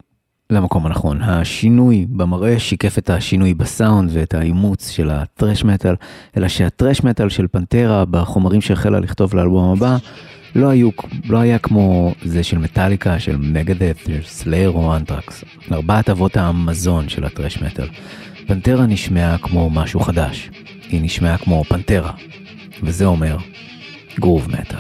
למקום 0.50 0.86
הנכון. 0.86 1.22
השינוי 1.22 2.06
במראה 2.10 2.60
שיקף 2.60 2.98
את 2.98 3.10
השינוי 3.10 3.54
בסאונד 3.54 4.10
ואת 4.14 4.34
האימוץ 4.34 4.90
של 4.90 5.10
הטרש 5.10 5.64
מטאל, 5.64 5.96
אלא 6.38 6.48
שהטרש 6.48 7.04
מטאל 7.04 7.30
של 7.30 7.48
פנטרה 7.48 8.06
בחומרים 8.06 8.62
שהחלה 8.62 9.00
לכתוב 9.00 9.36
לאלבום 9.36 9.72
הבא, 9.72 9.98
לא, 10.56 10.70
היו, 10.70 10.90
לא 11.26 11.38
היה 11.38 11.60
כמו 11.60 12.14
זה 12.24 12.44
של 12.44 12.58
מטאליקה, 12.58 13.20
של 13.20 13.38
מגדף, 13.38 14.04
של 14.08 14.22
סלייר 14.24 14.70
או 14.70 14.96
אנטרקס. 14.96 15.44
ארבעת 15.72 16.10
אבות 16.10 16.38
המזון 16.38 17.10
של 17.10 17.26
הטרש 17.26 17.62
מטאל. 17.62 17.88
פנטרה 18.48 18.86
נשמעה 18.86 19.38
כמו 19.38 19.70
משהו 19.70 20.00
חדש. 20.00 20.50
היא 20.90 21.02
נשמעה 21.04 21.38
כמו 21.38 21.64
פנטרה, 21.64 22.12
וזה 22.84 23.06
אומר 23.06 23.38
גרוב 24.20 24.48
מטאל. 24.52 24.80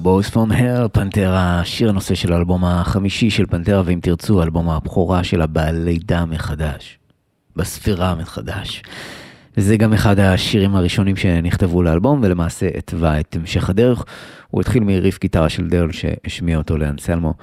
Cowboys 0.04 0.34
from 0.34 0.52
Hell, 0.52 0.88
פנטרה, 0.92 1.64
שיר 1.64 1.88
הנושא 1.88 2.14
של 2.14 2.32
האלבום 2.32 2.64
החמישי 2.64 3.30
של 3.30 3.46
פנטרה, 3.46 3.82
ואם 3.84 3.98
תרצו, 4.02 4.42
אלבום 4.42 4.70
הבכורה 4.70 5.24
שלה 5.24 5.46
בלידה 5.46 6.24
מחדש, 6.24 6.98
בספירה 7.56 8.14
מחדש. 8.14 8.82
זה 9.56 9.76
גם 9.76 9.92
אחד 9.92 10.18
השירים 10.18 10.76
הראשונים 10.76 11.16
שנכתבו 11.16 11.82
לאלבום, 11.82 12.20
ולמעשה 12.22 12.68
התווה 12.78 13.20
את 13.20 13.36
המשך 13.36 13.70
הדרך. 13.70 14.04
הוא 14.50 14.60
התחיל 14.60 14.84
מריף 14.84 15.20
גיטרה 15.20 15.48
של 15.48 15.68
דרל 15.68 15.92
שהשמיע 15.92 16.58
אותו 16.58 16.78
לאנסלמו, 16.78 17.34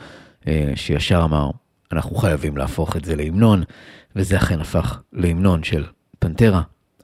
אה, 0.48 0.72
שישר 0.76 1.22
אמר, 1.24 1.50
אנחנו 1.92 2.16
חייבים 2.16 2.58
להפוך 2.58 2.98
את 2.98 3.06
זה 3.06 3.16
להמנון, 3.16 3.64
וזה 4.16 4.38
אכן 4.38 4.60
הפך 4.60 5.00
להמנון 5.14 5.64
של 5.64 5.84
פנטרה. 6.20 6.62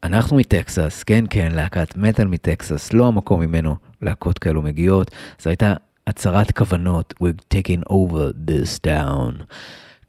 אנחנו 0.08 0.38
מטקסס, 0.38 1.03
כן 1.03 1.26
כן, 1.30 1.51
להקת 1.51 1.97
מטאל 1.97 2.28
מטקסס, 2.28 2.93
לא 2.93 3.08
המקום 3.08 3.41
ממנו 3.41 3.76
להקות 4.01 4.39
כאלו 4.39 4.62
מגיעות. 4.62 5.12
זו 5.39 5.49
הייתה 5.49 5.74
הצהרת 6.08 6.51
כוונות, 6.51 7.14
We're 7.24 7.55
taking 7.55 7.89
over 7.89 8.49
this 8.49 8.88
town. 8.88 9.43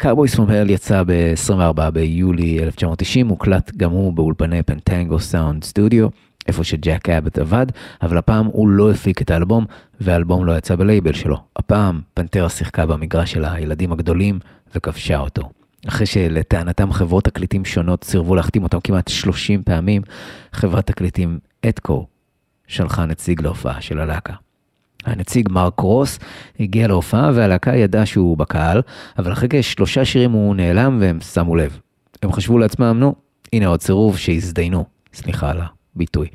From 0.03 0.49
Hell 0.49 0.71
יצא 0.71 1.03
ב-24 1.07 1.91
ביולי 1.91 2.63
1990, 2.63 3.29
הוקלט 3.29 3.77
גם 3.77 3.91
הוא 3.91 4.13
באולפני 4.13 4.63
פנטנגו 4.63 5.21
סאונד 5.21 5.65
סטודיו, 5.65 6.09
איפה 6.49 6.65
שג'ק 6.65 7.09
אבט 7.09 7.39
עבד, 7.39 7.67
אבל 8.03 8.19
הפעם 8.19 8.47
הוא 8.47 8.69
לא 8.69 8.91
הפיק 8.91 9.23
את 9.23 9.31
האלבום, 9.31 9.65
והאלבום 10.01 10.45
לא 10.45 10.59
יצא 10.59 10.77
בלייבל 10.77 11.13
שלו. 11.13 11.37
הפעם 11.57 12.01
פנטרה 12.15 12.49
שיחקה 12.49 12.87
במגרש 12.87 13.33
של 13.33 13.45
הילדים 13.45 13.93
הגדולים 13.93 14.39
וכבשה 14.75 15.19
אותו. 15.19 15.58
אחרי 15.87 16.07
שלטענתם 16.07 16.93
חברות 16.93 17.25
תקליטים 17.25 17.65
שונות 17.65 18.05
סירבו 18.05 18.35
להחתים 18.35 18.63
אותם 18.63 18.81
כמעט 18.81 19.09
30 19.09 19.63
פעמים, 19.63 20.03
חברת 20.53 20.87
תקליטים 20.87 21.39
אתקו 21.69 22.07
שלחה 22.67 23.07
נציג 23.07 23.43
להופעה 23.43 23.81
של 23.81 24.01
הלהקה. 24.01 24.33
הנציג 25.05 25.49
מרק 25.53 25.81
רוס 25.81 26.19
הגיע 26.61 26.89
להופעה 26.89 27.31
והלהקה 27.35 27.77
ידעה 27.77 28.07
שהוא 28.07 28.39
בקהל, 28.39 28.83
אבל 29.19 29.33
אחרי 29.33 29.49
כשלושה 29.51 30.05
שירים 30.05 30.33
הוא 30.33 30.55
נעלם 30.55 30.99
והם 31.01 31.21
שמו 31.21 31.57
לב. 31.57 31.79
הם 32.23 32.33
חשבו 32.33 32.59
לעצמם, 32.59 32.97
נו, 33.01 33.15
הנה 33.53 33.67
עוד 33.67 33.83
סירוב 33.83 34.19
שהזדיינו, 34.19 34.85
סליחה 35.15 35.51
על 35.51 35.61
הביטוי. 35.95 36.29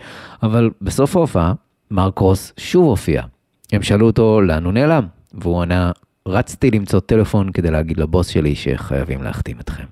אבל 0.44 0.70
בסוף 0.82 1.16
ההופעה, 1.16 1.54
מרק 1.92 2.20
רוס 2.20 2.54
שוב 2.58 2.86
הופיע. 2.86 3.24
הם 3.72 3.82
שאלו 3.82 4.06
אותו 4.06 4.42
לאן 4.42 4.64
הוא 4.66 4.74
נעלם, 4.74 5.08
והוא 5.34 5.62
ענה, 5.62 5.92
רצתי 6.28 6.72
למצוא 6.72 7.00
טלפון 7.00 7.52
כדי 7.52 7.72
להגיד 7.72 7.98
לבוס 7.98 8.28
שלי 8.28 8.56
שחייבים 8.56 9.24
להחתים 9.24 9.60
אתכם. 9.60 9.84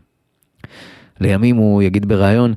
לימים 1.20 1.56
הוא 1.56 1.82
יגיד 1.82 2.08
בריאיון, 2.08 2.54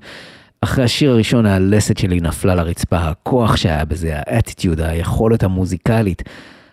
אחרי 0.61 0.85
השיר 0.85 1.11
הראשון 1.11 1.47
הלסת 1.47 1.99
שלי 1.99 2.21
נפלה 2.21 2.55
לרצפה, 2.55 2.99
הכוח 2.99 3.57
שהיה 3.57 3.85
בזה, 3.85 4.13
האטיטיוד, 4.17 4.81
היכולת 4.81 5.43
המוזיקלית, 5.43 6.23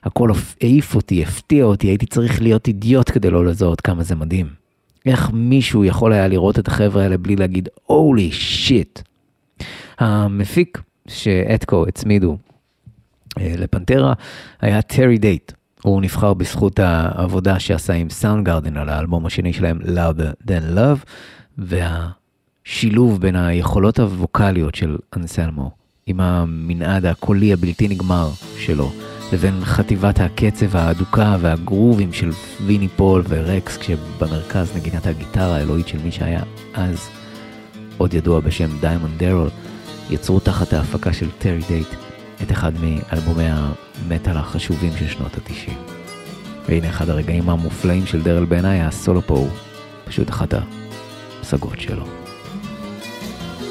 הכל 0.03 0.31
העיף 0.61 0.95
אותי, 0.95 1.23
הפתיע 1.23 1.63
אותי, 1.63 1.87
הייתי 1.87 2.05
צריך 2.05 2.41
להיות 2.41 2.67
אידיוט 2.67 3.11
כדי 3.11 3.29
לא 3.29 3.45
לזהות 3.45 3.81
כמה 3.81 4.03
זה 4.03 4.15
מדהים. 4.15 4.47
איך 5.05 5.29
מישהו 5.33 5.85
יכול 5.85 6.13
היה 6.13 6.27
לראות 6.27 6.59
את 6.59 6.67
החבר'ה 6.67 7.03
האלה 7.03 7.17
בלי 7.17 7.35
להגיד, 7.35 7.69
holy 7.86 8.32
shit. 8.32 8.99
המפיק 9.99 10.81
שאטקו 11.07 11.86
הצמידו 11.87 12.37
אה, 13.39 13.53
לפנטרה 13.57 14.13
היה 14.61 14.81
טרי 14.81 15.17
דייט. 15.17 15.51
הוא 15.84 16.01
נבחר 16.01 16.34
בזכות 16.34 16.79
העבודה 16.79 17.59
שעשה 17.59 17.93
עם 17.93 18.09
סאונדגארדן 18.09 18.77
על 18.77 18.89
האלבום 18.89 19.25
השני 19.25 19.53
שלהם, 19.53 19.79
Louder 19.82 20.47
Than 20.47 20.77
Love, 20.77 21.05
והשילוב 21.57 23.21
בין 23.21 23.36
היכולות 23.36 23.99
הווקאליות 23.99 24.75
של 24.75 24.97
אנסלמו 25.17 25.71
עם 26.05 26.19
המנעד 26.19 27.05
הקולי 27.05 27.53
הבלתי 27.53 27.88
נגמר 27.88 28.29
שלו, 28.57 28.91
לבין 29.34 29.53
חטיבת 29.63 30.19
הקצב 30.19 30.75
האדוקה 30.75 31.38
והגרובים 31.39 32.13
של 32.13 32.32
ויני 32.65 32.88
פול 32.88 33.23
ורקס, 33.27 33.77
כשבמרכז 33.77 34.75
נגינת 34.75 35.07
הגיטרה 35.07 35.55
האלוהית 35.55 35.88
של 35.88 35.97
מי 36.03 36.11
שהיה 36.11 36.43
אז 36.73 37.09
עוד 37.97 38.13
ידוע 38.13 38.39
בשם 38.39 38.69
דיימונד 38.79 39.23
דרל, 39.23 39.49
יצרו 40.09 40.39
תחת 40.39 40.73
ההפקה 40.73 41.13
של 41.13 41.27
טרי 41.39 41.61
דייט 41.67 41.88
את 42.41 42.51
אחד 42.51 42.71
מאלבומי 42.82 43.49
המטאל 44.05 44.37
החשובים 44.37 44.91
של 44.99 45.07
שנות 45.07 45.37
התשעים. 45.37 45.77
והנה 46.67 46.89
אחד 46.89 47.09
הרגעים 47.09 47.49
המופלאים 47.49 48.05
של 48.05 48.21
דרל 48.21 48.45
בעיניי, 48.45 48.81
הסולו 48.81 49.21
פה 49.21 49.33
הוא 49.33 49.49
פשוט 50.05 50.29
אחת 50.29 50.53
הפסגות 51.41 51.79
שלו. 51.79 52.05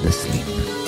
The 0.02 0.08
Sleep. 0.08 0.79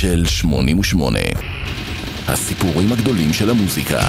ספיישל 0.00 0.24
88 0.26 1.18
הסיפורים 2.28 2.92
הגדולים 2.92 3.32
של 3.32 3.50
המוזיקה 3.50 4.00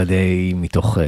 Psycho 0.00 0.12
Holiday 0.12 0.52
מתוך 0.54 0.98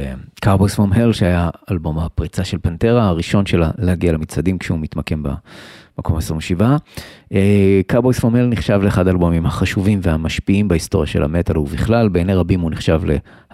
Cowboys 0.41 0.75
from 0.75 0.93
Hell 0.93 1.13
שהיה 1.13 1.49
אלבום 1.71 1.99
הפריצה 1.99 2.43
של 2.43 2.57
פנטרה 2.57 3.07
הראשון 3.07 3.45
שלה 3.45 3.71
להגיע 3.77 4.11
למצעדים 4.11 4.57
כשהוא 4.57 4.79
מתמקם 4.79 5.23
במקום 5.23 6.17
27. 6.17 6.77
Cowboys 7.87 8.19
from 8.19 8.35
Hell 8.35 8.47
נחשב 8.47 8.79
לאחד 8.83 9.07
האלבומים 9.07 9.45
החשובים 9.45 9.99
והמשפיעים 10.03 10.67
בהיסטוריה 10.67 11.07
של 11.07 11.23
המטאל 11.23 11.57
ובכלל 11.57 12.09
בעיני 12.09 12.33
רבים 12.33 12.59
הוא 12.59 12.71
נחשב 12.71 13.01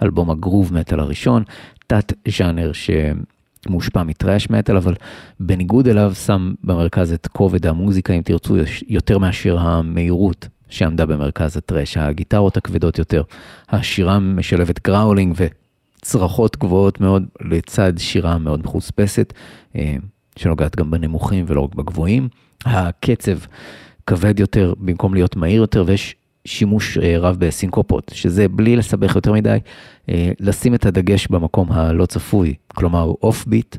לאלבום 0.02 0.30
הגרוב 0.30 0.74
מטאל 0.74 1.00
הראשון 1.00 1.42
תת 1.86 2.12
ז'אנר 2.28 2.72
שמושפע 2.72 4.02
מטרש 4.02 4.50
מטאל 4.50 4.76
אבל 4.76 4.94
בניגוד 5.40 5.88
אליו 5.88 6.12
שם 6.14 6.52
במרכז 6.64 7.12
את 7.12 7.26
כובד 7.26 7.66
המוזיקה 7.66 8.12
אם 8.12 8.22
תרצו 8.22 8.56
יותר 8.88 9.18
מאשר 9.18 9.58
המהירות 9.58 10.48
שעמדה 10.70 11.06
במרכז 11.06 11.56
הטרש, 11.56 11.96
הגיטרות 11.96 12.56
הכבדות 12.56 12.98
יותר, 12.98 13.22
השירה 13.68 14.18
משלבת 14.18 14.86
growling 14.86 15.34
וצרחות 15.36 16.56
גבוהות 16.56 17.00
מאוד 17.00 17.24
לצד 17.40 17.92
שירה 17.96 18.38
מאוד 18.38 18.60
מחוספסת, 18.64 19.32
אה, 19.76 19.96
שנוגעת 20.36 20.76
גם 20.76 20.90
בנמוכים 20.90 21.44
ולא 21.48 21.60
רק 21.60 21.74
בגבוהים. 21.74 22.28
הקצב 22.64 23.38
כבד 24.06 24.40
יותר 24.40 24.74
במקום 24.78 25.14
להיות 25.14 25.36
מהיר 25.36 25.60
יותר 25.60 25.84
ויש 25.86 26.14
שימוש 26.44 26.98
אה, 26.98 27.18
רב 27.18 27.36
בסינקופות, 27.38 28.10
שזה 28.14 28.48
בלי 28.48 28.76
לסבך 28.76 29.16
יותר 29.16 29.32
מדי, 29.32 29.58
אה, 30.08 30.32
לשים 30.40 30.74
את 30.74 30.86
הדגש 30.86 31.26
במקום 31.26 31.72
הלא 31.72 32.06
צפוי, 32.06 32.54
כלומר 32.74 33.12
off 33.22 33.46
beat, 33.46 33.76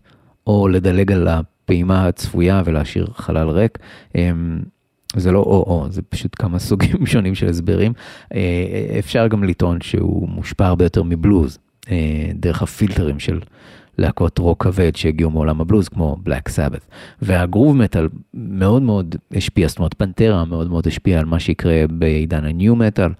או 0.47 0.67
לדלג 0.67 1.11
על 1.11 1.27
הפעימה 1.27 2.07
הצפויה 2.07 2.61
ולהשאיר 2.65 3.07
חלל 3.13 3.49
ריק. 3.49 3.77
זה 5.15 5.31
לא 5.31 5.39
או-או, 5.39 5.85
זה 5.89 6.01
פשוט 6.01 6.35
כמה 6.39 6.59
סוגים 6.59 7.05
שונים 7.11 7.35
של 7.35 7.47
הסברים. 7.47 7.93
אה, 8.33 8.95
אפשר 8.99 9.27
גם 9.27 9.43
לטעון 9.43 9.81
שהוא 9.81 10.29
מושפע 10.29 10.65
הרבה 10.65 10.85
יותר 10.85 11.03
מבלוז, 11.03 11.57
אה, 11.91 12.31
דרך 12.35 12.61
הפילטרים 12.61 13.19
של 13.19 13.39
להקות 13.97 14.37
רוק 14.37 14.63
כבד 14.63 14.95
שהגיעו 14.95 15.31
מעולם 15.31 15.61
הבלוז, 15.61 15.89
כמו 15.89 16.17
בלק 16.23 16.49
סאבת. 16.49 16.85
והגרוב 17.21 17.77
מטאל 17.77 18.07
מאוד 18.33 18.81
מאוד 18.81 19.15
השפיע, 19.31 19.67
זאת 19.67 19.77
אומרת 19.77 19.93
פנטרה 19.93 20.45
מאוד 20.45 20.69
מאוד 20.69 20.87
השפיע 20.87 21.19
על 21.19 21.25
מה 21.25 21.39
שיקרה 21.39 21.83
בעידן 21.89 22.45
הניו 22.45 22.75
מטאל. 22.75 23.11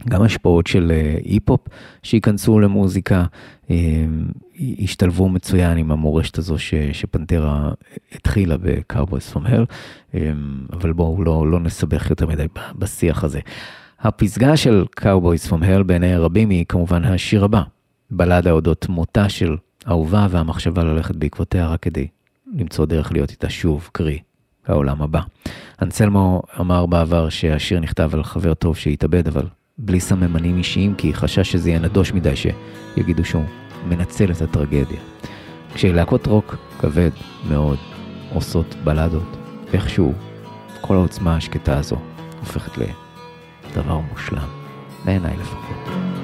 אה, 0.00 0.08
גם 0.08 0.22
השפעות 0.22 0.66
של 0.66 0.92
היפ-הופ 1.24 1.60
שייכנסו 2.02 2.60
למוזיקה, 2.60 3.24
השתלבו 4.78 5.28
מצוין 5.28 5.78
עם 5.78 5.90
המורשת 5.90 6.38
הזו 6.38 6.58
ש, 6.58 6.74
שפנטרה 6.92 7.70
התחילה 8.12 8.56
ב 8.56 8.65
Cowboys 8.65 9.30
from 9.30 9.46
Hell, 9.46 9.64
אבל 10.72 10.92
בואו 10.92 11.24
לא, 11.24 11.50
לא 11.50 11.60
נסבך 11.60 12.10
יותר 12.10 12.26
מדי 12.26 12.46
בשיח 12.74 13.24
הזה. 13.24 13.40
הפסגה 14.00 14.56
של 14.56 14.84
Cowboys 14.90 15.46
from 15.46 15.62
Hell 15.62 15.82
בעיני 15.82 16.16
רבים 16.16 16.50
היא 16.50 16.64
כמובן 16.68 17.04
השיר 17.04 17.44
הבא, 17.44 17.62
בלדה 18.10 18.50
אודות 18.50 18.88
מותה 18.88 19.28
של 19.28 19.56
אהובה 19.88 20.26
והמחשבה 20.30 20.84
ללכת 20.84 21.16
בעקבותיה 21.16 21.68
רק 21.68 21.82
כדי 21.82 22.06
למצוא 22.54 22.86
דרך 22.86 23.12
להיות 23.12 23.30
איתה 23.30 23.50
שוב, 23.50 23.88
קרי, 23.92 24.18
העולם 24.66 25.02
הבא. 25.02 25.20
אנסלמו 25.82 26.42
אמר 26.60 26.86
בעבר 26.86 27.28
שהשיר 27.28 27.80
נכתב 27.80 28.10
על 28.12 28.24
חבר 28.24 28.54
טוב 28.54 28.76
שהתאבד, 28.76 29.28
אבל 29.28 29.46
בלי 29.82 30.00
סממנים 30.00 30.58
אישיים, 30.58 30.94
כי 30.94 31.14
חשש 31.14 31.52
שזה 31.52 31.70
יהיה 31.70 31.80
נדוש 31.80 32.12
מדי 32.12 32.34
שיגידו 32.36 33.24
שהוא 33.24 33.44
מנצל 33.88 34.30
את 34.30 34.42
הטרגדיה. 34.42 35.00
כשלהקות 35.74 36.26
רוק 36.26 36.56
כבד 36.78 37.10
מאוד 37.48 37.78
עושות 38.34 38.74
בלדות, 38.84 39.36
איכשהו 39.72 40.12
כל 40.80 40.94
העוצמה 40.94 41.36
השקטה 41.36 41.78
הזו 41.78 41.96
הופכת 42.40 42.72
לדבר 43.70 43.98
מושלם, 43.98 44.48
בעיניי 45.04 45.36
לפחות. 45.36 46.19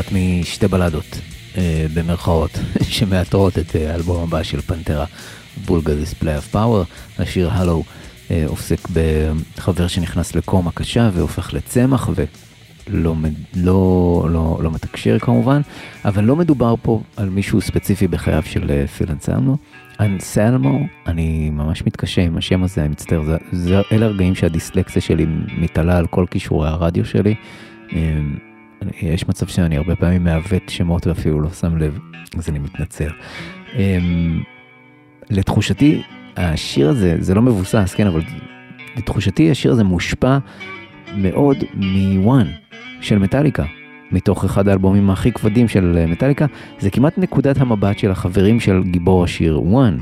אחת 0.00 0.12
משתי 0.12 0.68
בלדות, 0.68 1.20
אה, 1.56 1.86
במרכאות, 1.94 2.50
שמאתרות 2.82 3.58
את 3.58 3.76
אה, 3.76 3.92
האלבום 3.92 4.22
הבא 4.22 4.42
של 4.42 4.60
פנטרה, 4.60 5.04
בולגה 5.66 5.94
דיספליי 5.94 6.38
אף 6.38 6.48
פאוור. 6.48 6.84
השיר 7.18 7.50
הלו 7.50 7.84
אה, 8.30 8.44
עוסק 8.46 8.78
בחבר 8.92 9.86
שנכנס 9.86 10.34
לקומה 10.34 10.70
קשה 10.74 11.10
והופך 11.14 11.54
לצמח 11.54 12.10
ולא 12.14 13.14
לא, 13.54 14.26
לא, 14.30 14.58
לא 14.62 14.70
מתקשר 14.70 15.18
כמובן, 15.18 15.60
אבל 16.04 16.24
לא 16.24 16.36
מדובר 16.36 16.74
פה 16.82 17.02
על 17.16 17.28
מישהו 17.28 17.60
ספציפי 17.60 18.08
בחייו 18.08 18.42
של 18.44 18.86
פיל 18.86 19.10
אנסלמו. 19.10 19.56
אנסלמו, 20.00 20.80
אני 21.06 21.50
ממש 21.50 21.82
מתקשה 21.86 22.22
עם 22.22 22.36
השם 22.36 22.62
הזה, 22.62 22.80
אני 22.80 22.88
מצטער, 22.88 23.24
זה, 23.24 23.36
זה, 23.52 23.80
אלה 23.92 24.06
הרגעים 24.06 24.34
שהדיסלקסיה 24.34 25.02
שלי 25.02 25.26
מתעלה 25.58 25.98
על 25.98 26.06
כל 26.06 26.24
כישורי 26.30 26.68
הרדיו 26.68 27.04
שלי. 27.04 27.34
אה, 28.82 29.08
יש 29.08 29.28
מצב 29.28 29.46
שאני 29.46 29.76
הרבה 29.76 29.96
פעמים 29.96 30.24
מעוות 30.24 30.68
שמות 30.68 31.06
ואפילו 31.06 31.40
לא 31.40 31.50
שם 31.50 31.76
לב, 31.76 31.98
אז 32.38 32.48
אני 32.48 32.58
מתנצל. 32.58 33.10
אמ, 33.76 34.42
לתחושתי, 35.30 36.02
השיר 36.36 36.88
הזה, 36.88 37.16
זה 37.18 37.34
לא 37.34 37.42
מבוסס, 37.42 37.94
כן, 37.96 38.06
אבל 38.06 38.22
לתחושתי 38.96 39.50
השיר 39.50 39.72
הזה 39.72 39.84
מושפע 39.84 40.38
מאוד 41.16 41.56
מוואן 41.74 42.46
של 43.00 43.18
מטאליקה. 43.18 43.64
מתוך 44.12 44.44
אחד 44.44 44.68
האלבומים 44.68 45.10
הכי 45.10 45.32
כבדים 45.32 45.68
של 45.68 46.06
מטאליקה, 46.08 46.46
זה 46.78 46.90
כמעט 46.90 47.18
נקודת 47.18 47.60
המבט 47.60 47.98
של 47.98 48.10
החברים 48.10 48.60
של 48.60 48.82
גיבור 48.82 49.24
השיר 49.24 49.60
וואן. 49.62 49.98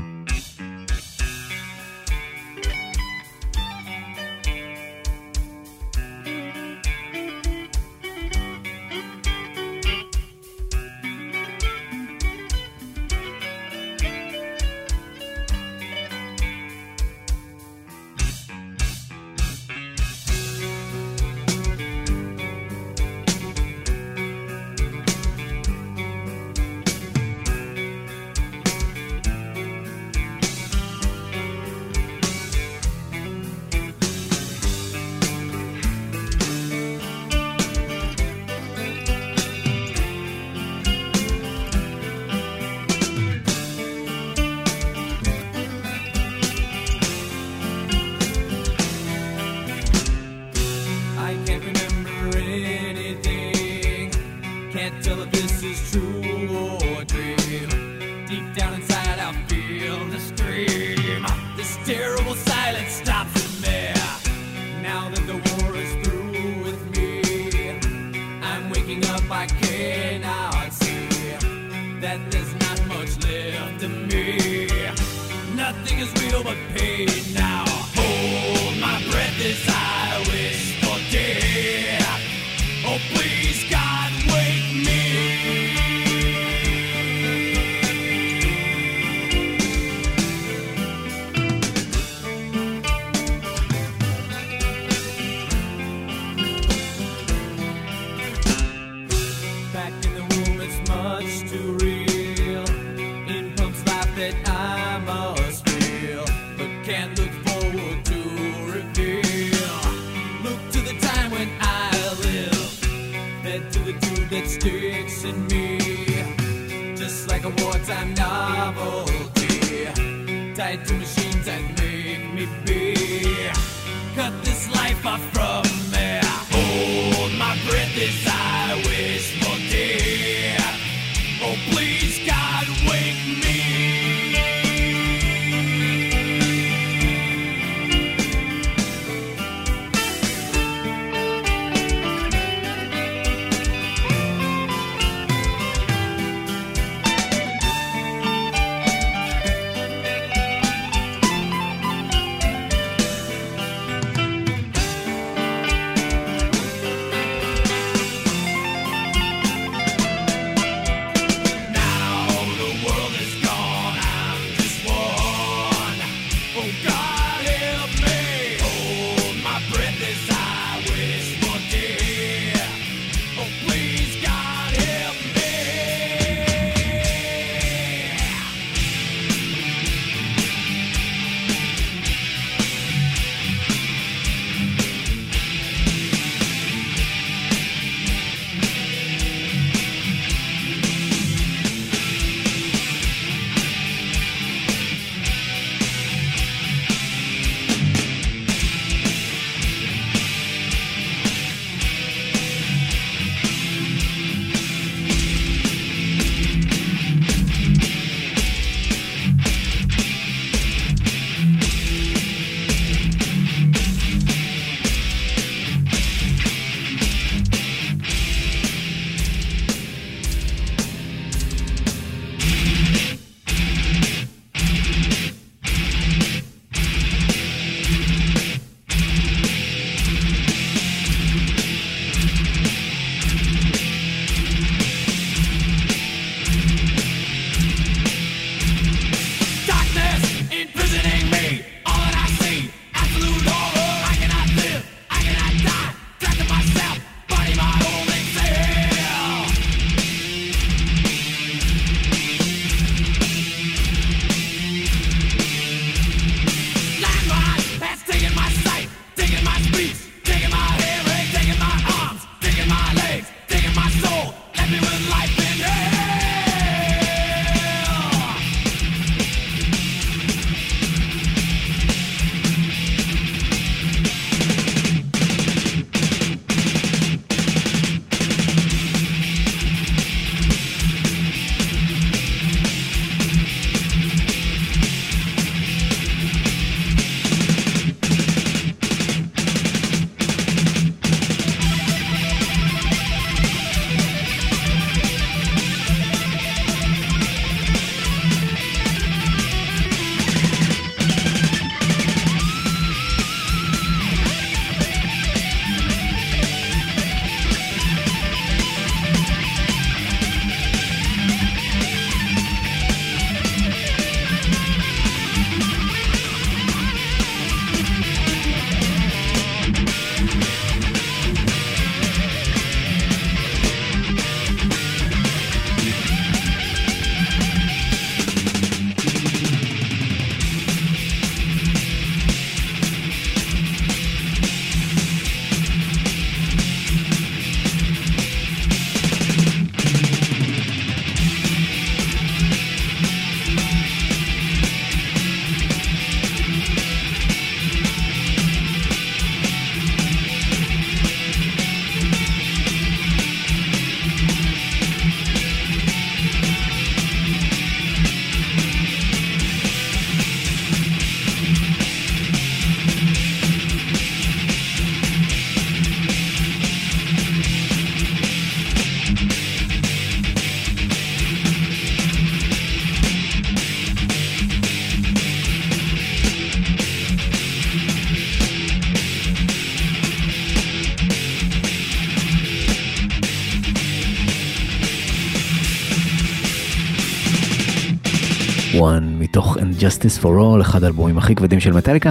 Justice 389.79 390.23
for 390.23 390.25
All, 390.25 390.61
אחד 390.61 390.83
האלבומים 390.83 391.17
הכי 391.17 391.35
כבדים 391.35 391.59
של 391.59 391.73
מטאליקה, 391.73 392.09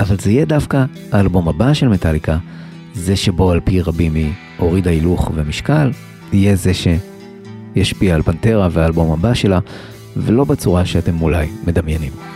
אבל 0.00 0.16
זה 0.18 0.30
יהיה 0.30 0.44
דווקא 0.44 0.84
האלבום 1.12 1.48
הבא 1.48 1.74
של 1.74 1.88
מטאליקה, 1.88 2.38
זה 2.94 3.16
שבו 3.16 3.50
על 3.50 3.60
פי 3.60 3.80
רבים 3.80 4.14
היא 4.14 4.32
הורידה 4.58 4.90
הילוך 4.90 5.30
ומשקל, 5.34 5.90
יהיה 6.32 6.56
זה 6.56 6.72
שישפיע 6.74 8.14
על 8.14 8.22
פנטרה 8.22 8.68
והאלבום 8.72 9.12
הבא 9.12 9.34
שלה, 9.34 9.58
ולא 10.16 10.44
בצורה 10.44 10.86
שאתם 10.86 11.22
אולי 11.22 11.46
מדמיינים. 11.66 12.31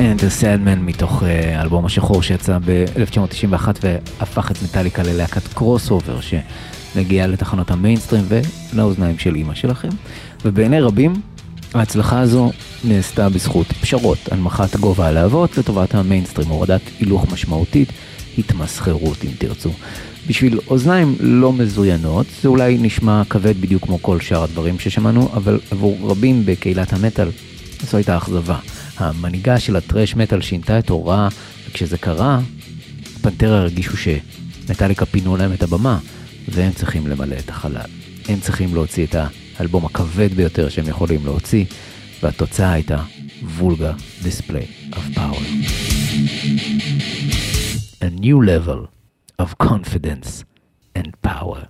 Enter 0.00 0.42
Sandman 0.42 0.78
מתוך 0.80 1.22
אה, 1.22 1.58
האלבום 1.58 1.86
השחור 1.86 2.22
שיצא 2.22 2.58
ב-1991 2.64 3.68
והפך 3.82 4.50
את 4.50 4.62
מטאליקה 4.62 5.02
ללהקת 5.02 5.52
crossover 5.54 6.18
שמגיעה 6.20 7.26
לתחנות 7.26 7.70
המיינסטרים 7.70 8.24
ולאוזניים 8.28 9.18
של 9.18 9.34
אימא 9.34 9.54
שלכם. 9.54 9.88
ובעיני 10.44 10.80
רבים 10.80 11.12
ההצלחה 11.74 12.20
הזו 12.20 12.50
נעשתה 12.84 13.28
בזכות 13.28 13.66
פשרות, 13.66 14.18
הנמכת 14.30 14.76
גובה 14.76 15.06
הלהבות 15.06 15.58
לטובת 15.58 15.94
המיינסטרים, 15.94 16.48
הורדת 16.48 16.80
הילוך 16.98 17.32
משמעותית, 17.32 17.92
התמסחרות 18.38 19.24
אם 19.24 19.30
תרצו. 19.38 19.70
בשביל 20.26 20.58
אוזניים 20.68 21.16
לא 21.20 21.52
מזוינות 21.52 22.26
זה 22.42 22.48
אולי 22.48 22.78
נשמע 22.80 23.22
כבד 23.30 23.60
בדיוק 23.60 23.84
כמו 23.84 24.02
כל 24.02 24.20
שאר 24.20 24.42
הדברים 24.42 24.78
ששמענו, 24.78 25.28
אבל 25.34 25.60
עבור 25.70 25.98
רבים 26.10 26.42
בקהילת 26.46 26.92
המטאל 26.92 27.28
זו 27.90 27.96
הייתה 27.96 28.16
אכזבה. 28.16 28.56
המנהיגה 29.00 29.60
של 29.60 29.76
הטרש 29.76 30.14
מטאל 30.14 30.40
שינתה 30.40 30.78
את 30.78 30.88
הוראה, 30.88 31.28
וכשזה 31.68 31.98
קרה, 31.98 32.40
פנטרה 33.22 33.58
הרגישו 33.58 33.96
שמטאליקה 33.96 35.06
פינו 35.06 35.36
להם 35.36 35.52
את 35.52 35.62
הבמה, 35.62 35.98
והם 36.48 36.72
צריכים 36.72 37.06
למלא 37.06 37.36
את 37.38 37.48
החלל. 37.48 37.90
הם 38.28 38.40
צריכים 38.40 38.74
להוציא 38.74 39.06
את 39.06 39.16
האלבום 39.58 39.86
הכבד 39.86 40.34
ביותר 40.34 40.68
שהם 40.68 40.88
יכולים 40.88 41.24
להוציא, 41.24 41.64
והתוצאה 42.22 42.72
הייתה 42.72 43.02
וולגה 43.58 43.92
דיספליי 44.22 44.66
of 44.92 45.16
power. 45.16 45.44
A 48.02 48.10
new 48.10 48.40
level 48.40 48.88
of 49.38 49.58
confidence 49.58 50.44
and 50.94 51.10
power. 51.22 51.60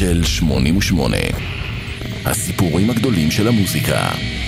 ספיישל 0.00 0.22
88 0.24 1.16
הסיפורים 2.24 2.90
הגדולים 2.90 3.30
של 3.30 3.48
המוזיקה. 3.48 4.39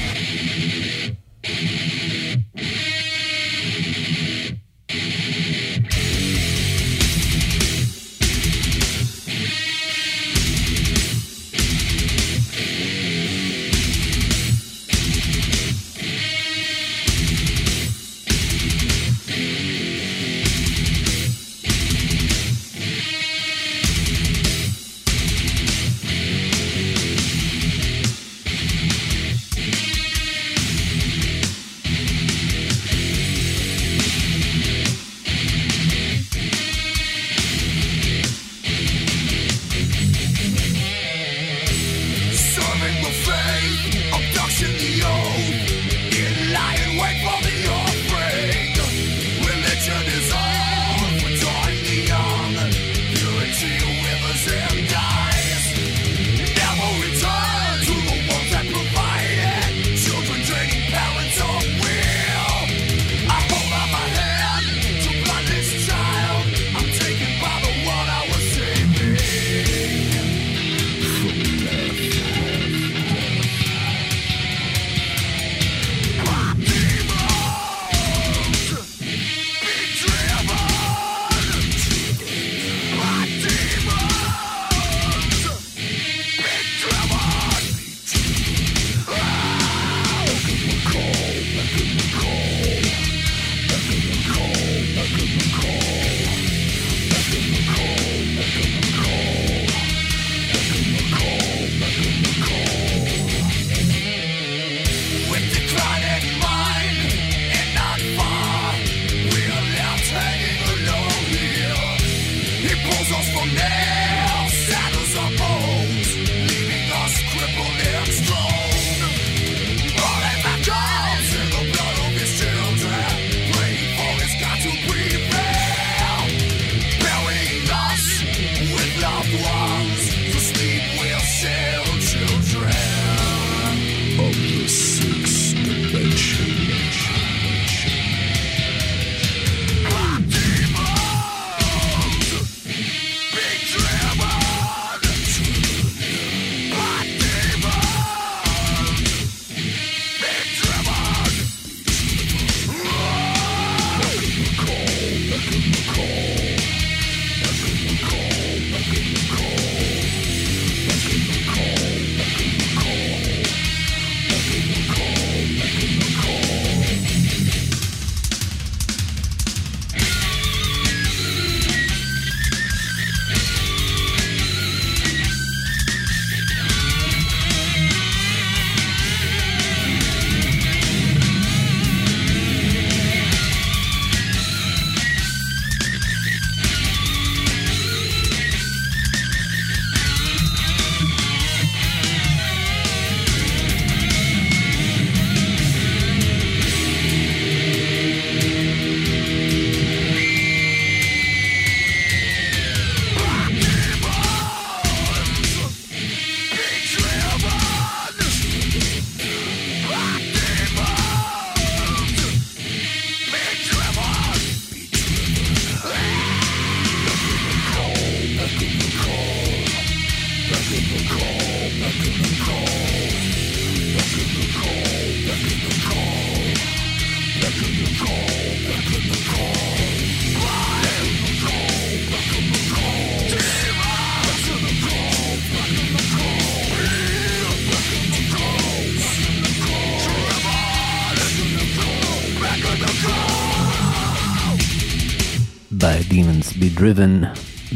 Driven, 246.82 247.26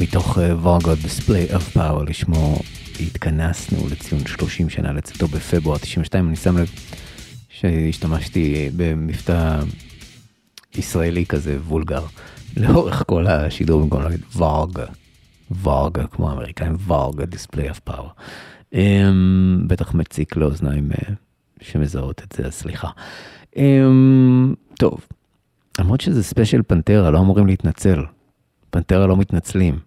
מתוך 0.01 0.39
ורגו 0.63 0.93
Display 0.93 1.53
of 1.53 1.77
Power, 1.77 2.11
לשמו 2.11 2.59
התכנסנו 3.01 3.89
לציון 3.91 4.27
30 4.27 4.71
שנה 4.71 4.93
לצאתו 4.93 5.29
בפברואר 5.29 5.79
92, 5.79 6.29
אני 6.29 6.37
שם 6.37 6.59
לב 6.59 6.71
שהשתמשתי 7.49 8.71
במבטא 8.77 9.61
ישראלי 10.75 11.27
כזה 11.27 11.59
וולגר, 11.67 12.05
לאורך 12.57 13.03
כל 13.07 13.27
השידור 13.27 13.83
במקום 13.83 14.03
להגיד 14.03 14.21
ורגה, 14.37 14.87
ורגה 15.63 16.07
כמו 16.07 16.31
האמריקאים, 16.31 16.77
ורגה 16.87 17.25
Display 17.25 17.71
of 17.75 17.91
Power. 17.93 18.09
Um, 18.73 18.77
בטח 19.67 19.95
מציק 19.95 20.37
לאוזניים 20.37 20.91
uh, 20.93 21.13
שמזהות 21.61 22.23
את 22.25 22.33
זה, 22.37 22.47
אז 22.47 22.55
סליחה. 22.55 22.89
Um, 23.55 23.59
טוב, 24.79 25.07
למרות 25.79 26.01
שזה 26.01 26.23
ספיישל 26.23 26.63
פנטרה, 26.63 27.11
לא 27.11 27.19
אמורים 27.19 27.47
להתנצל. 27.47 28.16
פנטרה 28.71 29.07
לא 29.07 29.17
מתנצלים. 29.17 29.79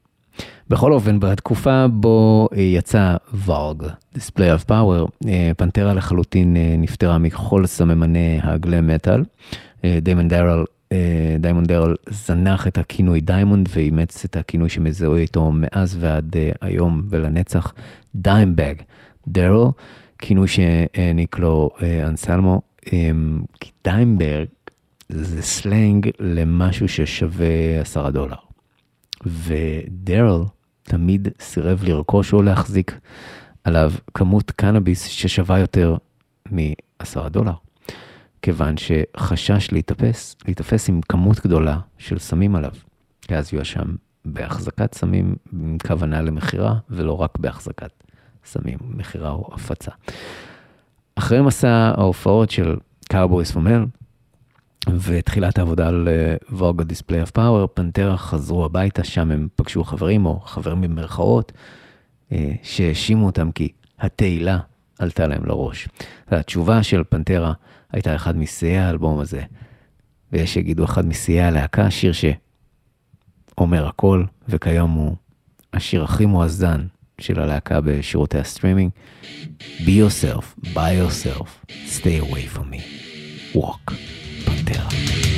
בכל 0.70 0.94
אופן, 0.94 1.20
בתקופה 1.20 1.88
בו 1.88 2.50
אה, 2.54 2.62
יצא 2.62 3.16
Vulgar 3.34 3.84
Display 4.16 4.60
of 4.60 4.70
Power, 4.70 5.28
אה, 5.28 5.52
פנטרה 5.58 5.94
לחלוטין 5.94 6.58
אה, 6.58 6.76
נפטרה 6.78 7.18
מכל 7.18 7.66
סממני 7.66 8.40
הגלם 8.44 8.88
מטאל. 8.88 9.24
דיימונד 10.02 10.28
דרל, 10.28 10.66
דיימונד 11.40 11.64
דרל 11.64 11.96
זנח 12.10 12.68
את 12.68 12.78
הכינוי 12.78 13.22
דיימונד 13.22 13.70
ואימץ 13.76 14.26
את 14.26 14.36
הכינוי 14.36 14.70
שמזוהה 14.70 15.22
איתו 15.22 15.52
מאז 15.54 15.98
ועד 16.00 16.36
היום 16.62 17.02
ולנצח, 17.10 17.74
דיימבג 18.16 18.74
דרל, 19.28 19.68
כינוי 20.20 20.48
שהעניק 20.48 21.40
לו 21.40 21.70
אנסלמו, 22.08 22.62
אה, 22.94 23.12
כי 23.60 23.72
דיימבג 23.84 24.48
זה 25.10 25.42
סלנג 25.42 26.10
למשהו 26.20 26.88
ששווה 26.88 27.82
עשרה 27.82 28.12
דולר. 28.12 28.49
ודארל 29.26 30.44
תמיד 30.84 31.28
סירב 31.40 31.84
לרכוש 31.84 32.34
או 32.34 32.42
להחזיק 32.42 33.00
עליו 33.64 33.92
כמות 34.14 34.52
קנאביס 34.52 35.06
ששווה 35.06 35.60
יותר 35.60 35.98
מעשרה 36.52 37.30
דולר. 37.30 37.54
כיוון 38.42 38.76
שחשש 38.78 39.72
להיתפס, 39.72 40.36
להיתפס 40.46 40.90
עם 40.90 41.02
כמות 41.10 41.40
גדולה 41.40 41.80
של 41.98 42.20
סמים 42.20 42.56
עליו. 42.56 42.72
כי 43.22 43.36
אז 43.36 43.54
יואשם 43.54 43.96
בהחזקת 44.26 44.94
סמים 44.94 45.36
עם 45.54 45.78
כוונה 45.88 46.22
למכירה, 46.22 46.76
ולא 46.90 47.22
רק 47.22 47.38
בהחזקת 47.38 47.92
סמים, 48.46 48.78
מכירה 48.82 49.30
או 49.30 49.50
הפצה. 49.54 49.92
אחרי 51.16 51.42
מסע 51.42 51.70
ההופעות 51.70 52.52
של 52.52 52.78
Cowboys 53.10 53.56
from 53.56 53.69
Hell, 53.69 53.86
ותחילת 54.88 55.58
העבודה 55.58 55.88
על 55.88 56.08
Vulgar 56.50 56.84
Display 56.84 57.24
of 57.24 57.32
Power, 57.32 57.68
פנטרה 57.74 58.18
חזרו 58.18 58.66
הביתה, 58.66 59.04
שם 59.04 59.32
הם 59.32 59.48
פגשו 59.56 59.84
חברים, 59.84 60.26
או 60.26 60.40
חברים 60.40 60.82
במרכאות, 60.82 61.52
אה, 62.32 62.52
שהאשימו 62.64 63.26
אותם 63.26 63.52
כי 63.52 63.72
התהילה 64.00 64.60
עלתה 65.00 65.28
להם 65.28 65.46
לראש. 65.46 65.88
והתשובה 66.32 66.84
של 66.84 67.04
פנטרה 67.10 67.54
הייתה 67.92 68.16
אחד 68.16 68.38
משיאי 68.38 68.78
האלבום 68.78 69.20
הזה, 69.20 69.42
ויש 70.32 70.54
שיגידו 70.54 70.86
אחד 70.86 71.06
משיאי 71.06 71.42
הלהקה, 71.42 71.92
שיר 71.92 72.12
שאומר 73.56 73.88
הכל, 73.88 74.24
וכיום 74.50 74.92
הוא 74.92 75.16
השיר 75.74 76.04
הכי 76.04 76.26
מואזן 76.26 76.86
של 77.22 77.40
הלהקה 77.40 77.82
בשירותי 77.82 78.38
הסטרימינג. 78.38 78.92
Be 79.60 79.92
yourself, 80.02 80.74
by 80.74 80.92
yourself, 81.02 81.48
stay 81.88 82.20
away 82.20 82.46
from 82.56 82.70
me. 82.72 82.82
Walk, 83.54 83.94
פנטרה. 84.74 85.29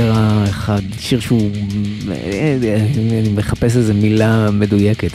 פנטרה 0.00 0.44
אחד, 0.44 0.80
שיר 0.98 1.20
שהוא, 1.20 1.50
אני 3.20 3.28
מחפש 3.36 3.76
איזה 3.76 3.94
מילה 3.94 4.50
מדויקת, 4.50 5.08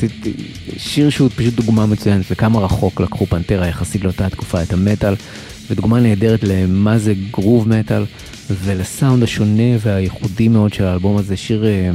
שיר 0.78 1.10
שהוא 1.10 1.30
פשוט 1.36 1.54
דוגמה 1.54 1.86
מצוינת 1.86 2.32
לכמה 2.32 2.60
רחוק 2.60 3.02
לקחו 3.02 3.26
פנטרה 3.26 3.68
יחסית 3.68 4.04
לאותה 4.04 4.30
תקופה 4.30 4.64
את 4.64 4.74
המטאל, 4.74 5.14
ודוגמה 5.70 6.00
נהדרת 6.00 6.40
למה 6.44 6.98
זה 6.98 7.14
גרוב 7.32 7.70
מטאל, 7.70 8.06
ולסאונד 8.50 9.24
השונה 9.24 9.78
והייחודי 9.80 10.48
מאוד 10.48 10.74
של 10.74 10.84
האלבום 10.84 11.18
הזה, 11.18 11.38
שיר, 11.38 11.66
אה, 11.66 11.92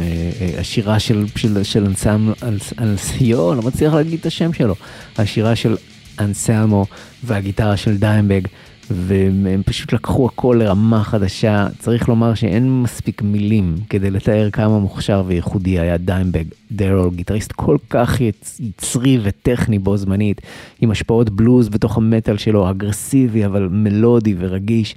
אה, 0.00 0.60
השירה 0.60 0.98
של, 0.98 1.24
של, 1.36 1.62
של 1.62 1.84
אנסלמו, 1.84 2.32
אנסיו, 2.78 3.54
לא 3.54 3.62
מצליח 3.62 3.94
להגיד 3.94 4.20
את 4.20 4.26
השם 4.26 4.52
שלו, 4.52 4.74
השירה 5.18 5.56
של 5.56 5.76
אנסלמו 6.18 6.86
והגיטרה 7.24 7.76
של 7.76 7.96
דיימבג. 7.96 8.42
והם 8.90 9.62
פשוט 9.66 9.92
לקחו 9.92 10.26
הכל 10.26 10.56
לרמה 10.60 11.04
חדשה. 11.04 11.66
צריך 11.78 12.08
לומר 12.08 12.34
שאין 12.34 12.82
מספיק 12.82 13.22
מילים 13.22 13.76
כדי 13.90 14.10
לתאר 14.10 14.50
כמה 14.50 14.78
מוכשר 14.78 15.22
וייחודי 15.26 15.78
היה 15.78 15.96
דיימבג 15.96 16.44
דארל, 16.72 17.10
גיטריסט 17.14 17.52
כל 17.52 17.76
כך 17.90 18.20
יצרי 18.20 19.18
וטכני 19.22 19.78
בו 19.78 19.96
זמנית, 19.96 20.40
עם 20.80 20.90
השפעות 20.90 21.30
בלוז 21.30 21.68
בתוך 21.68 21.96
המטאל 21.96 22.36
שלו, 22.36 22.70
אגרסיבי 22.70 23.46
אבל 23.46 23.68
מלודי 23.70 24.34
ורגיש. 24.38 24.94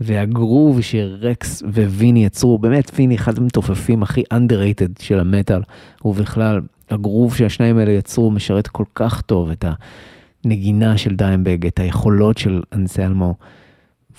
והגרוב 0.00 0.80
שרקס 0.80 1.62
וויני 1.62 2.24
יצרו, 2.24 2.58
באמת 2.58 2.90
ויני 2.94 3.14
אחד 3.16 3.38
המתופפים 3.38 4.02
הכי 4.02 4.22
underrated 4.34 5.02
של 5.02 5.20
המטאל, 5.20 5.60
ובכלל 6.04 6.60
הגרוב 6.90 7.36
שהשניים 7.36 7.78
האלה 7.78 7.90
יצרו 7.92 8.30
משרת 8.30 8.68
כל 8.68 8.84
כך 8.94 9.20
טוב 9.20 9.50
את 9.50 9.64
ה... 9.64 9.72
הנגינה 10.46 10.98
של 10.98 11.16
דיימבג, 11.16 11.66
את 11.66 11.78
היכולות 11.78 12.38
של 12.38 12.62
אנסלמו. 12.72 13.34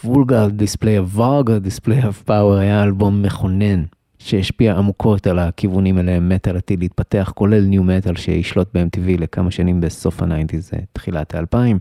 Vulgar 0.03 0.47
Display, 0.49 0.99
Vulgar 0.99 1.57
Display 1.57 2.05
of 2.05 2.21
Power 2.21 2.55
היה 2.55 2.83
אלבום 2.83 3.21
מכונן 3.21 3.83
שהשפיע 4.19 4.75
עמוקות 4.75 5.27
על 5.27 5.39
הכיוונים 5.39 5.99
אליהם 5.99 6.29
מטאל 6.29 6.57
עתיד 6.57 6.79
להתפתח, 6.79 7.31
כולל 7.35 7.61
nu 7.61 7.83
metal 7.83 8.15
שישלוט 8.15 8.67
ב-MTV 8.73 9.21
לכמה 9.21 9.51
שנים 9.51 9.81
בסוף 9.81 10.21
ה 10.21 10.26
nineties, 10.26 10.71
תחילת 10.93 11.35
האלפיים. 11.35 11.79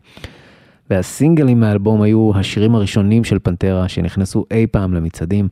והסינגלים 0.91 1.61
מהאלבום 1.61 2.03
היו 2.03 2.31
השירים 2.35 2.75
הראשונים 2.75 3.25
של 3.25 3.39
פנטרה 3.39 3.89
שנכנסו 3.89 4.45
אי 4.51 4.67
פעם 4.67 4.95
למצעדים. 4.95 5.49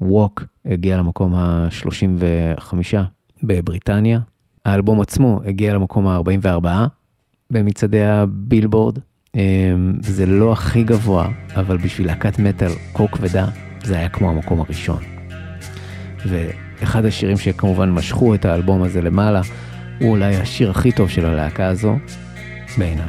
Walk 0.00 0.44
הגיע 0.66 0.96
למקום 0.96 1.34
ה-35 1.34 2.74
בבריטניה. 3.42 4.20
האלבום 4.64 5.00
עצמו 5.00 5.40
הגיע 5.44 5.74
למקום 5.74 6.06
ה-44 6.06 6.66
במצעדי 7.50 8.04
הבילבורד. 8.04 8.98
אמ, 9.34 9.92
זה 10.00 10.26
לא 10.26 10.52
הכי 10.52 10.82
גבוה, 10.82 11.28
אבל 11.56 11.76
בשביל 11.76 12.06
להקת 12.06 12.38
מטאל 12.38 12.70
כה 12.94 13.06
כבדה, 13.06 13.46
זה 13.84 13.96
היה 13.96 14.08
כמו 14.08 14.30
המקום 14.30 14.60
הראשון. 14.60 15.02
ואחד 16.26 17.04
השירים 17.04 17.36
שכמובן 17.36 17.90
משכו 17.90 18.34
את 18.34 18.44
האלבום 18.44 18.82
הזה 18.82 19.02
למעלה, 19.02 19.40
הוא 20.00 20.10
אולי 20.10 20.36
השיר 20.36 20.70
הכי 20.70 20.92
טוב 20.92 21.10
של 21.10 21.26
הלהקה 21.26 21.66
הזו, 21.66 21.96
בעיניי. 22.78 23.06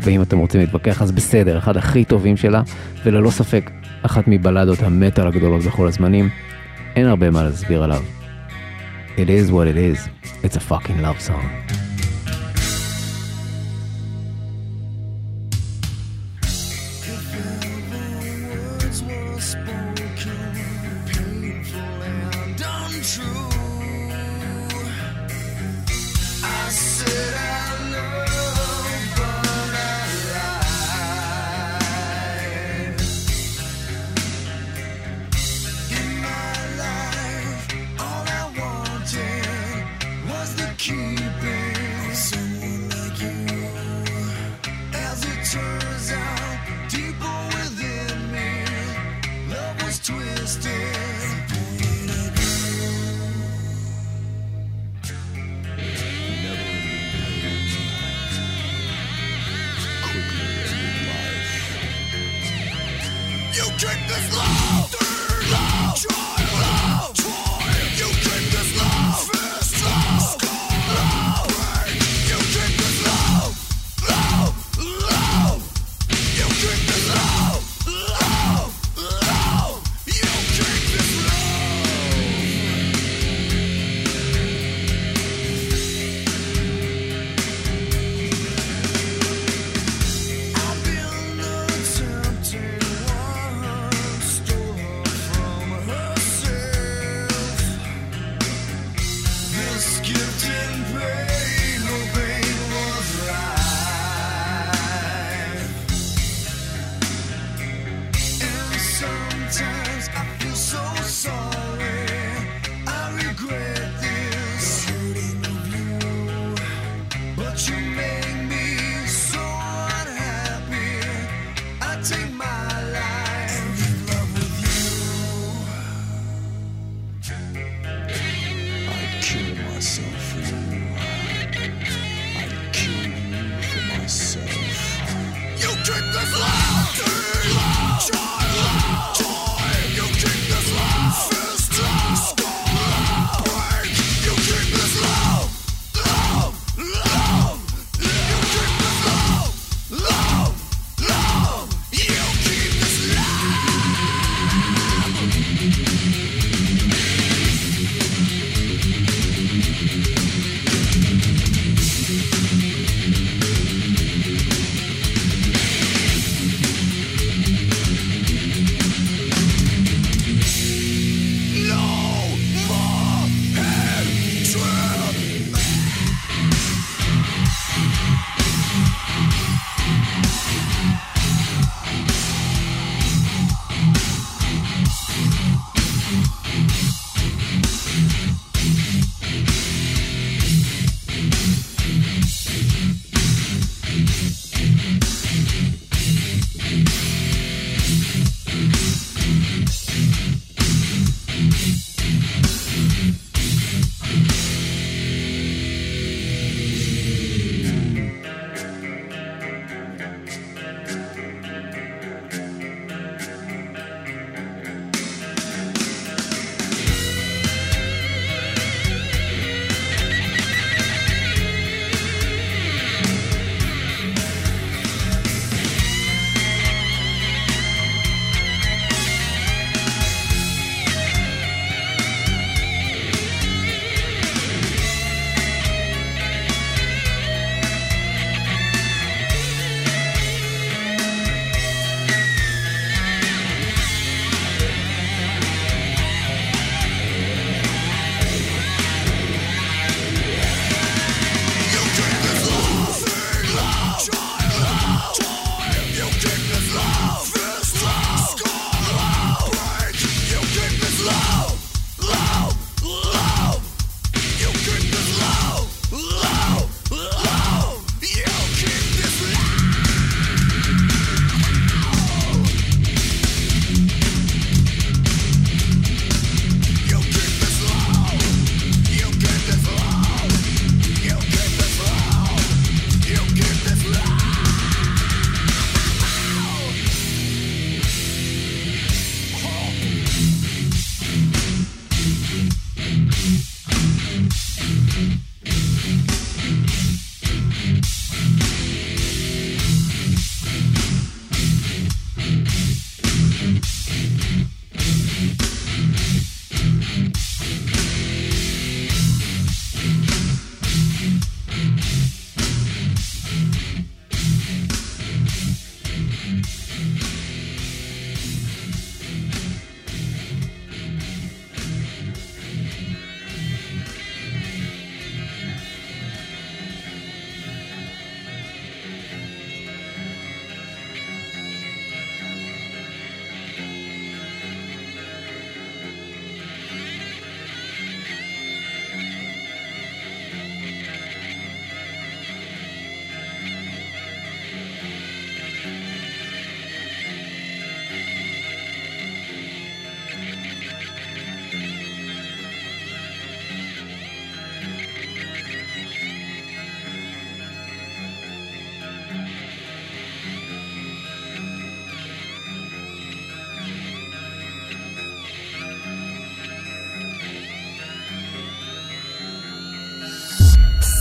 ואם 0.00 0.22
אתם 0.22 0.38
רוצים 0.38 0.60
להתווכח 0.60 1.02
אז 1.02 1.12
בסדר, 1.12 1.58
אחד 1.58 1.76
הכי 1.76 2.04
טובים 2.04 2.36
שלה, 2.36 2.62
וללא 3.04 3.30
ספק, 3.30 3.70
אחת 4.02 4.24
מבלדות 4.26 4.82
המטאל 4.82 5.26
הגדולות 5.26 5.64
בכל 5.64 5.88
הזמנים, 5.88 6.28
אין 6.96 7.06
הרבה 7.06 7.30
מה 7.30 7.42
להסביר 7.42 7.82
עליו. 7.82 8.02
It 9.16 9.28
is 9.28 9.50
what 9.50 9.66
it 9.66 9.76
is, 9.76 10.08
it's 10.44 10.56
a 10.56 10.60
fucking 10.60 11.02
love 11.02 11.28
song. 11.28 11.79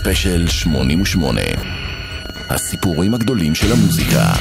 ספיישל 0.10 0.48
88. 0.48 1.41
הסיפורים 2.49 3.14
הגדולים 3.14 3.56
של 3.56 3.72
המוזיקה. 3.72 4.34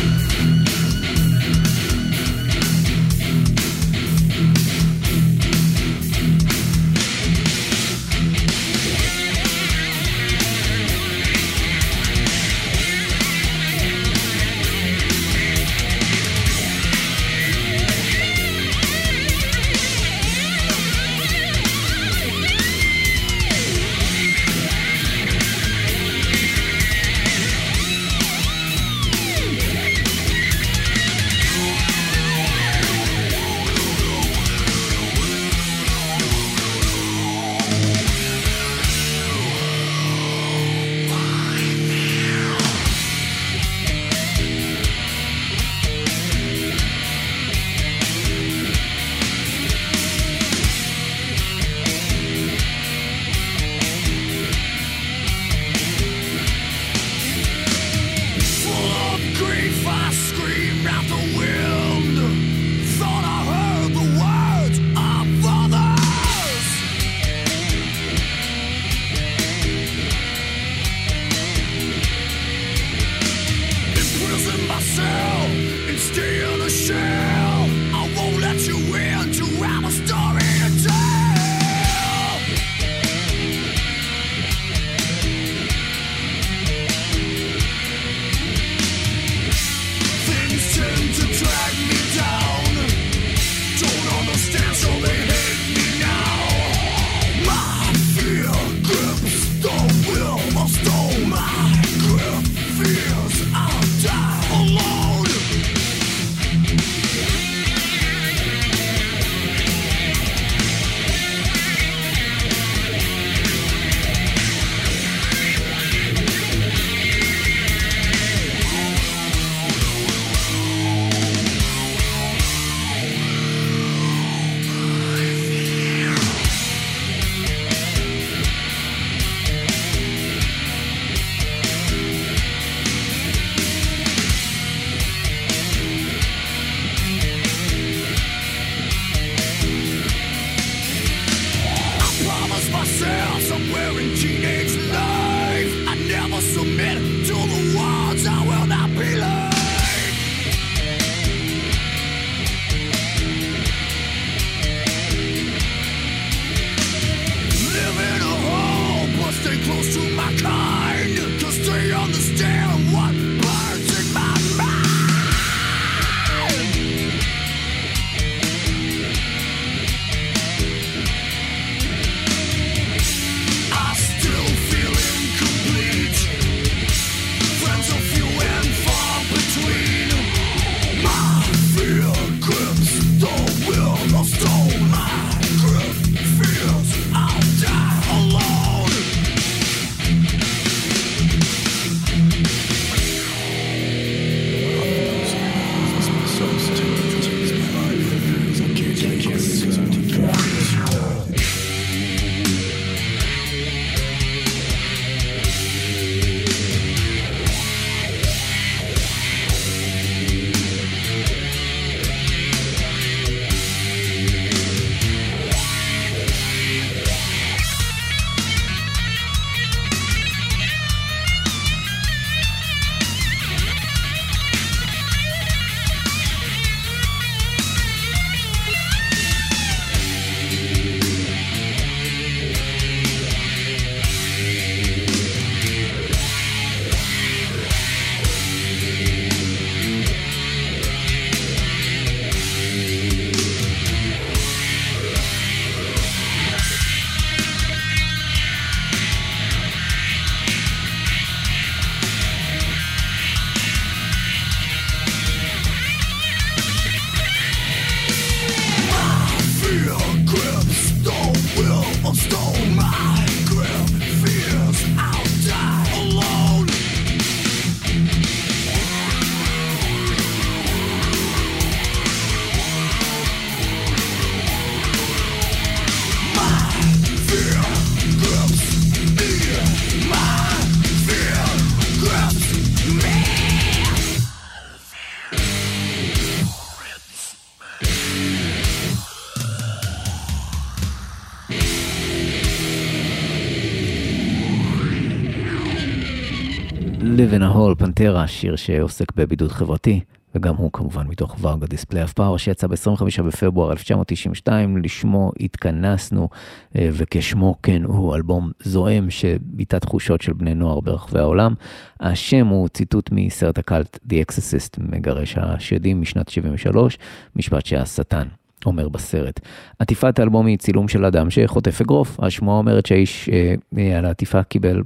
פנטרה, 297.99 298.27
שיר 298.27 298.57
שעוסק 298.57 299.13
בבידוד 299.17 299.53
חברתי, 299.53 300.01
וגם 300.35 300.57
הוא 300.57 300.71
כמובן 300.73 301.07
מתוך 301.07 301.37
ורגה 301.41 301.67
דיספלי 301.67 302.03
אף 302.03 302.13
פאוור, 302.13 302.39
שיצא 302.39 302.67
ב-25 302.67 303.23
בפברואר 303.23 303.71
1992, 303.73 304.77
לשמו 304.77 305.33
התכנסנו, 305.41 306.29
אה, 306.77 306.89
וכשמו 306.93 307.57
כן 307.63 307.83
הוא 307.85 308.15
אלבום 308.15 308.51
זועם 308.63 309.11
שביטא 309.11 309.77
תחושות 309.77 310.21
של 310.21 310.33
בני 310.33 310.55
נוער 310.55 310.81
ברחבי 310.81 311.19
העולם. 311.19 311.55
השם 312.01 312.47
הוא 312.47 312.69
ציטוט 312.69 313.11
מסרט 313.13 313.59
הקאלט 313.59 313.99
The 314.09 314.15
Exorcist, 314.15 314.77
מגרש 314.79 315.39
השדים 315.39 316.01
משנת 316.01 316.29
73, 316.29 316.99
משפט 317.37 317.67
שהשטן 317.67 318.29
אומר 318.67 318.89
בסרט. 318.89 319.41
עטיפת 319.79 320.19
האלבום 320.19 320.47
היא 320.47 320.59
צילום 320.59 320.89
של 320.89 321.05
אדם 321.05 321.31
שחוטף 321.31 321.81
אגרוף. 321.81 322.21
השמועה 322.21 322.59
אומרת 322.59 322.87
שהאיש 322.87 323.29
אה, 323.29 323.99
על 323.99 324.05
העטיפה 324.05 324.43
קיבל 324.43 324.83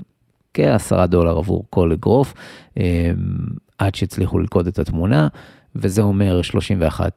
כעשרה 0.55 1.07
דולר 1.07 1.39
עבור 1.39 1.65
כל 1.71 1.93
אגרוף, 1.93 2.35
אה, 2.79 3.11
עד 3.79 3.95
שהצליחו 3.95 4.39
ללכוד 4.39 4.67
את 4.67 4.79
התמונה, 4.79 5.29
וזה 5.77 6.03
אומר 6.03 6.43
31, 6.43 7.13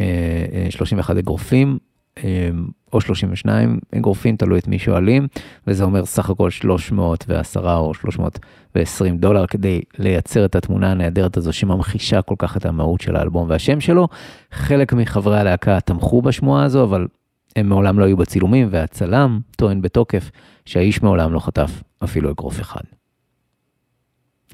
אה, 0.00 0.04
אה, 0.52 0.70
31 0.70 1.16
אגרופים, 1.16 1.78
אה, 2.24 2.50
או 2.92 3.00
32 3.00 3.78
אגרופים, 3.96 4.36
תלוי 4.36 4.58
את 4.58 4.68
מי 4.68 4.78
שואלים, 4.78 5.26
וזה 5.66 5.84
אומר 5.84 6.04
סך 6.04 6.30
הכל 6.30 6.50
310 6.50 7.76
או 7.76 7.94
320 7.94 9.18
דולר 9.18 9.46
כדי 9.46 9.80
לייצר 9.98 10.44
את 10.44 10.56
התמונה 10.56 10.90
הנהדרת 10.90 11.36
הזו 11.36 11.52
שממחישה 11.52 12.22
כל 12.22 12.34
כך 12.38 12.56
את 12.56 12.66
המהות 12.66 13.00
של 13.00 13.16
האלבום 13.16 13.50
והשם 13.50 13.80
שלו. 13.80 14.08
חלק 14.52 14.92
מחברי 14.92 15.40
הלהקה 15.40 15.80
תמכו 15.80 16.22
בשמועה 16.22 16.64
הזו, 16.64 16.84
אבל 16.84 17.06
הם 17.56 17.68
מעולם 17.68 17.98
לא 17.98 18.04
היו 18.04 18.16
בצילומים, 18.16 18.68
והצלם 18.70 19.40
טוען 19.56 19.82
בתוקף 19.82 20.30
שהאיש 20.64 21.02
מעולם 21.02 21.32
לא 21.32 21.40
חטף 21.40 21.82
אפילו 22.04 22.30
אגרוף 22.30 22.60
אחד. 22.60 22.82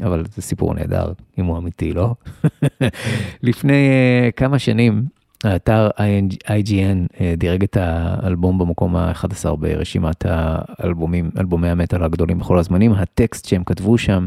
אבל 0.01 0.25
זה 0.35 0.43
סיפור 0.43 0.75
נהדר, 0.75 1.13
אם 1.39 1.45
הוא 1.45 1.59
אמיתי, 1.59 1.93
לא? 1.93 2.15
לפני 3.43 3.89
uh, 4.29 4.33
כמה 4.33 4.59
שנים, 4.59 5.05
האתר 5.45 5.89
IGN 6.47 7.13
uh, 7.13 7.19
דירג 7.37 7.63
את 7.63 7.77
האלבום 7.77 8.59
במקום 8.59 8.97
ה-11 8.97 9.57
ברשימת 9.57 10.27
האלבומים, 10.29 11.31
אלבומי 11.39 11.69
המטאל 11.69 12.03
הגדולים 12.03 12.39
בכל 12.39 12.59
הזמנים. 12.59 12.93
הטקסט 12.93 13.49
שהם 13.49 13.65
כתבו 13.65 13.99
שם 13.99 14.27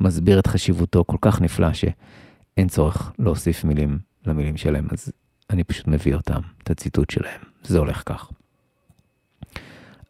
מסביר 0.00 0.38
את 0.38 0.46
חשיבותו 0.46 1.04
כל 1.06 1.16
כך 1.20 1.40
נפלא 1.40 1.72
שאין 1.72 2.68
צורך 2.68 3.12
להוסיף 3.18 3.64
מילים 3.64 3.98
למילים 4.26 4.56
שלהם, 4.56 4.88
אז 4.90 5.12
אני 5.50 5.64
פשוט 5.64 5.88
מביא 5.88 6.14
אותם, 6.14 6.40
את 6.62 6.70
הציטוט 6.70 7.10
שלהם. 7.10 7.47
זה 7.64 7.78
הולך 7.78 8.02
כך. 8.06 8.30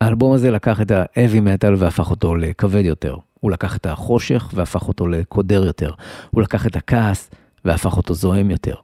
האלבום 0.00 0.32
הזה 0.32 0.50
לקח 0.50 0.80
את 0.80 0.90
ה-heavy 0.90 1.38
metal 1.38 1.74
והפך 1.76 2.10
אותו 2.10 2.36
לכבד 2.36 2.84
יותר. 2.84 3.16
הוא 3.40 3.50
לקח 3.50 3.76
את 3.76 3.86
החושך 3.86 4.50
והפך 4.54 4.88
אותו 4.88 5.08
לקודר 5.08 5.64
יותר. 5.64 5.92
הוא 6.30 6.42
לקח 6.42 6.66
את 6.66 6.76
הכעס 6.76 7.30
והפך 7.64 7.96
אותו 7.96 8.14
זועם 8.14 8.50
יותר. 8.50 8.74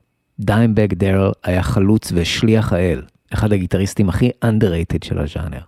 דיימבג 0.40 0.94
דארל 0.94 1.32
היה 1.44 1.62
חלוץ 1.62 2.12
ושליח 2.14 2.72
האל, 2.72 3.02
אחד 3.32 3.52
הגיטריסטים 3.52 4.08
הכי 4.08 4.30
underrated 4.44 5.04
של 5.04 5.18
הז'אנר. 5.18 5.60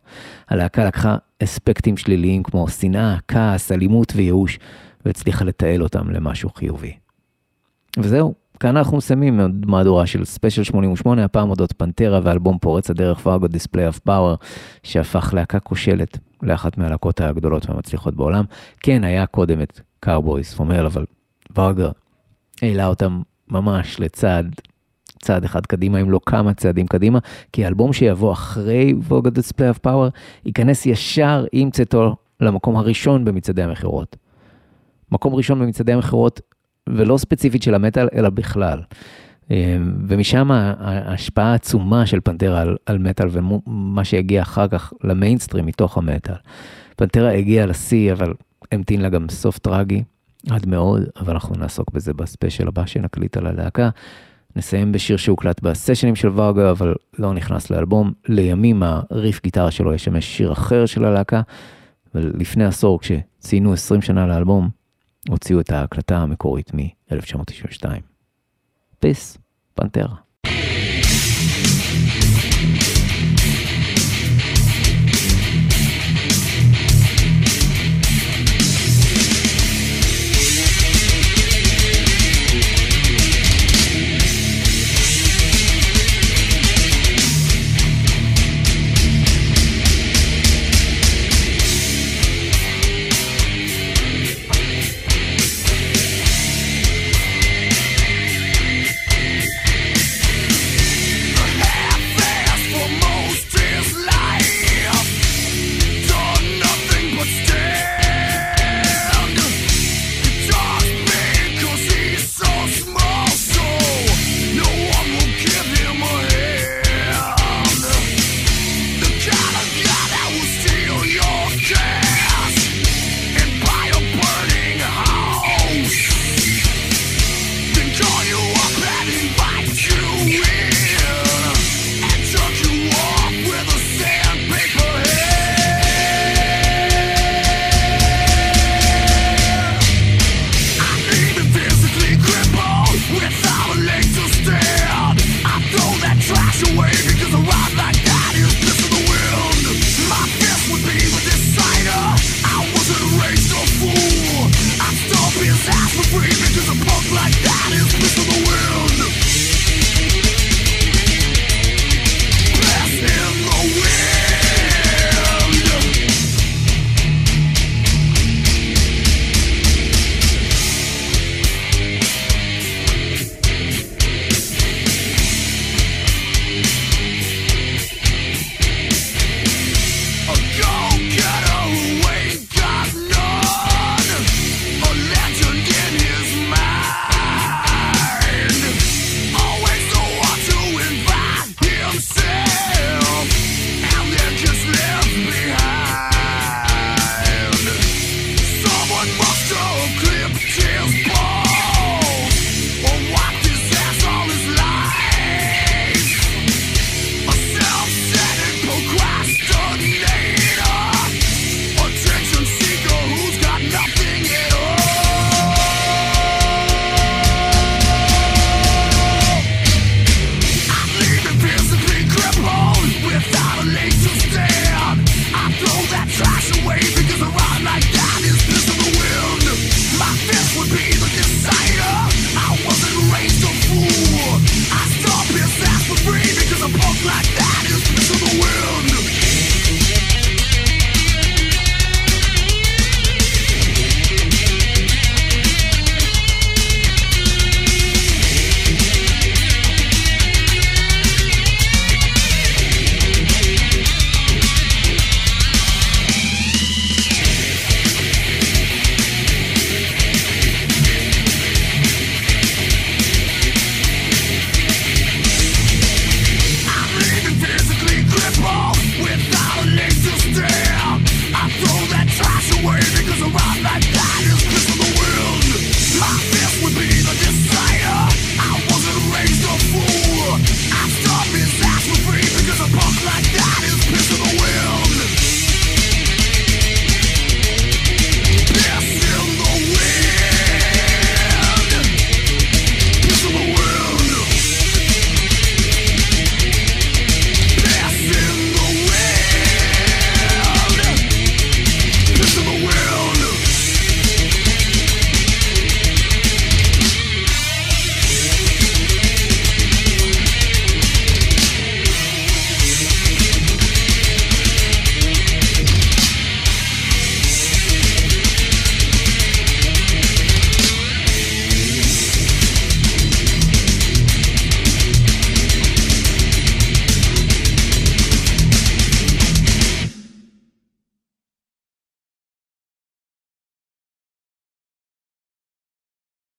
הלהקה 0.49 0.85
לקחה 0.85 1.17
אספקטים 1.43 1.97
שליליים 1.97 2.43
כמו 2.43 2.69
שנאה, 2.69 3.17
כעס, 3.29 3.73
אלימות 3.73 4.13
וייאוש, 4.17 4.59
והצליחה 5.05 5.45
לתעל 5.45 5.83
אותם 5.83 6.11
למשהו 6.11 6.51
חיובי. 6.51 6.97
וזהו, 7.99 8.35
כאן 8.61 8.77
אנחנו 8.77 8.97
מסיימים 8.97 9.41
מהדורה 9.67 10.07
של 10.07 10.25
ספיישל 10.25 10.63
88, 10.63 11.25
הפעם 11.25 11.51
אודות 11.51 11.73
פנטרה 11.73 12.21
ואלבום 12.23 12.59
פורץ 12.59 12.91
הדרך 12.91 13.27
Vulgar 13.27 13.47
Display 13.47 13.89
of 13.89 13.99
Power, 13.99 14.37
שהפך 14.83 15.35
להקה 15.35 15.61
כושלת 15.61 16.19
לאחת 16.43 16.79
מהלהקות 16.79 17.21
הגדולות 17.21 17.71
והמצליחות 17.71 18.15
בעולם. 18.15 18.45
כן, 18.81 19.05
היה 19.05 19.27
קודם 19.27 19.63
את 19.63 19.81
Cowboys 20.01 20.55
from 20.55 20.69
Hell, 20.69 20.87
אבל 20.87 21.05
Vulgar 21.57 21.89
העלה 22.63 22.87
אותם 22.87 23.23
ממש 23.49 24.01
לצעד, 24.01 24.55
צעד 25.23 25.45
אחד 25.45 25.67
קדימה, 25.67 26.01
אם 26.01 26.11
לא 26.11 26.21
כמה 26.27 26.55
צעדים 26.55 26.87
קדימה, 26.87 27.19
כי 27.53 27.65
האלבום 27.65 27.93
שיבוא 27.93 28.33
אחרי 28.33 28.93
Vulgar 28.93 29.31
Display 29.31 29.71
of 29.71 29.79
Power, 29.79 30.09
ייכנס 30.45 30.87
ישר 30.87 31.45
עם 31.53 31.71
צאתו 31.71 32.17
למקום 32.41 32.77
הראשון 32.77 33.25
במצעדי 33.25 33.63
המכירות. 33.63 34.17
מקום 35.13 35.35
ראשון 35.35 35.59
במצעדי 35.59 35.93
המכירות 35.93 36.41
ולא 36.89 37.19
ספציפית 37.19 37.63
של 37.63 37.75
המטאל, 37.75 38.09
אלא 38.15 38.31
בכלל. 38.31 38.83
אה, 39.51 39.77
ומשם 40.09 40.51
ההשפעה 40.51 41.53
העצומה 41.53 42.07
של 42.07 42.21
פנטרה 42.21 42.61
על, 42.61 42.77
על 42.87 42.99
מטאל 42.99 43.29
ומה 43.33 44.05
שיגיע 44.05 44.43
אחר 44.43 44.69
כך 44.69 44.93
למיינסטרים 45.05 45.67
מתוך 45.67 45.99
המטאל. 45.99 46.35
פנטרה 46.97 47.33
הגיעה 47.33 47.67
לשיא, 47.67 48.13
אבל 48.13 48.35
המתין 48.73 49.01
לה 49.01 49.09
גם 49.09 49.29
סוף 49.29 49.59
טרגי, 49.59 50.03
עד 50.51 50.67
מאוד, 50.67 51.03
אבל 51.21 51.33
אנחנו 51.33 51.57
נעסוק 51.57 51.91
בזה 51.91 52.15
בספיישל 52.15 52.69
הבא 52.69 52.87
שנקליט 52.87 53.37
על 53.37 53.47
הלהקה. 53.47 53.91
נסיים 54.57 54.93
בשיר 54.93 55.17
שהוקלט 55.17 55.63
בסשנים 55.63 56.17
של 56.17 56.29
Vulgar, 56.29 56.71
אבל 56.71 56.95
לא 57.19 57.35
נכנס 57.35 57.71
לאלבום. 57.71 58.13
לימים 58.29 58.83
הריף 58.83 59.43
גיטרה 59.43 59.71
שלו 59.71 59.95
ישמש 59.95 60.37
שיר 60.37 60.53
אחר 60.53 60.87
של 60.87 61.05
הלהקה, 61.05 61.41
ולפני 62.15 62.65
עשור, 62.65 63.01
כשציינו 63.01 63.73
20 63.73 64.03
שנה 64.03 64.27
לאלבום, 64.27 64.69
הוציאו 65.29 65.61
את 65.61 65.71
ההקלטה 65.71 66.19
המקורית 66.19 66.75
מ-1992. 66.75 67.87
פיס, 69.01 69.39
פנטרה. 69.75 70.15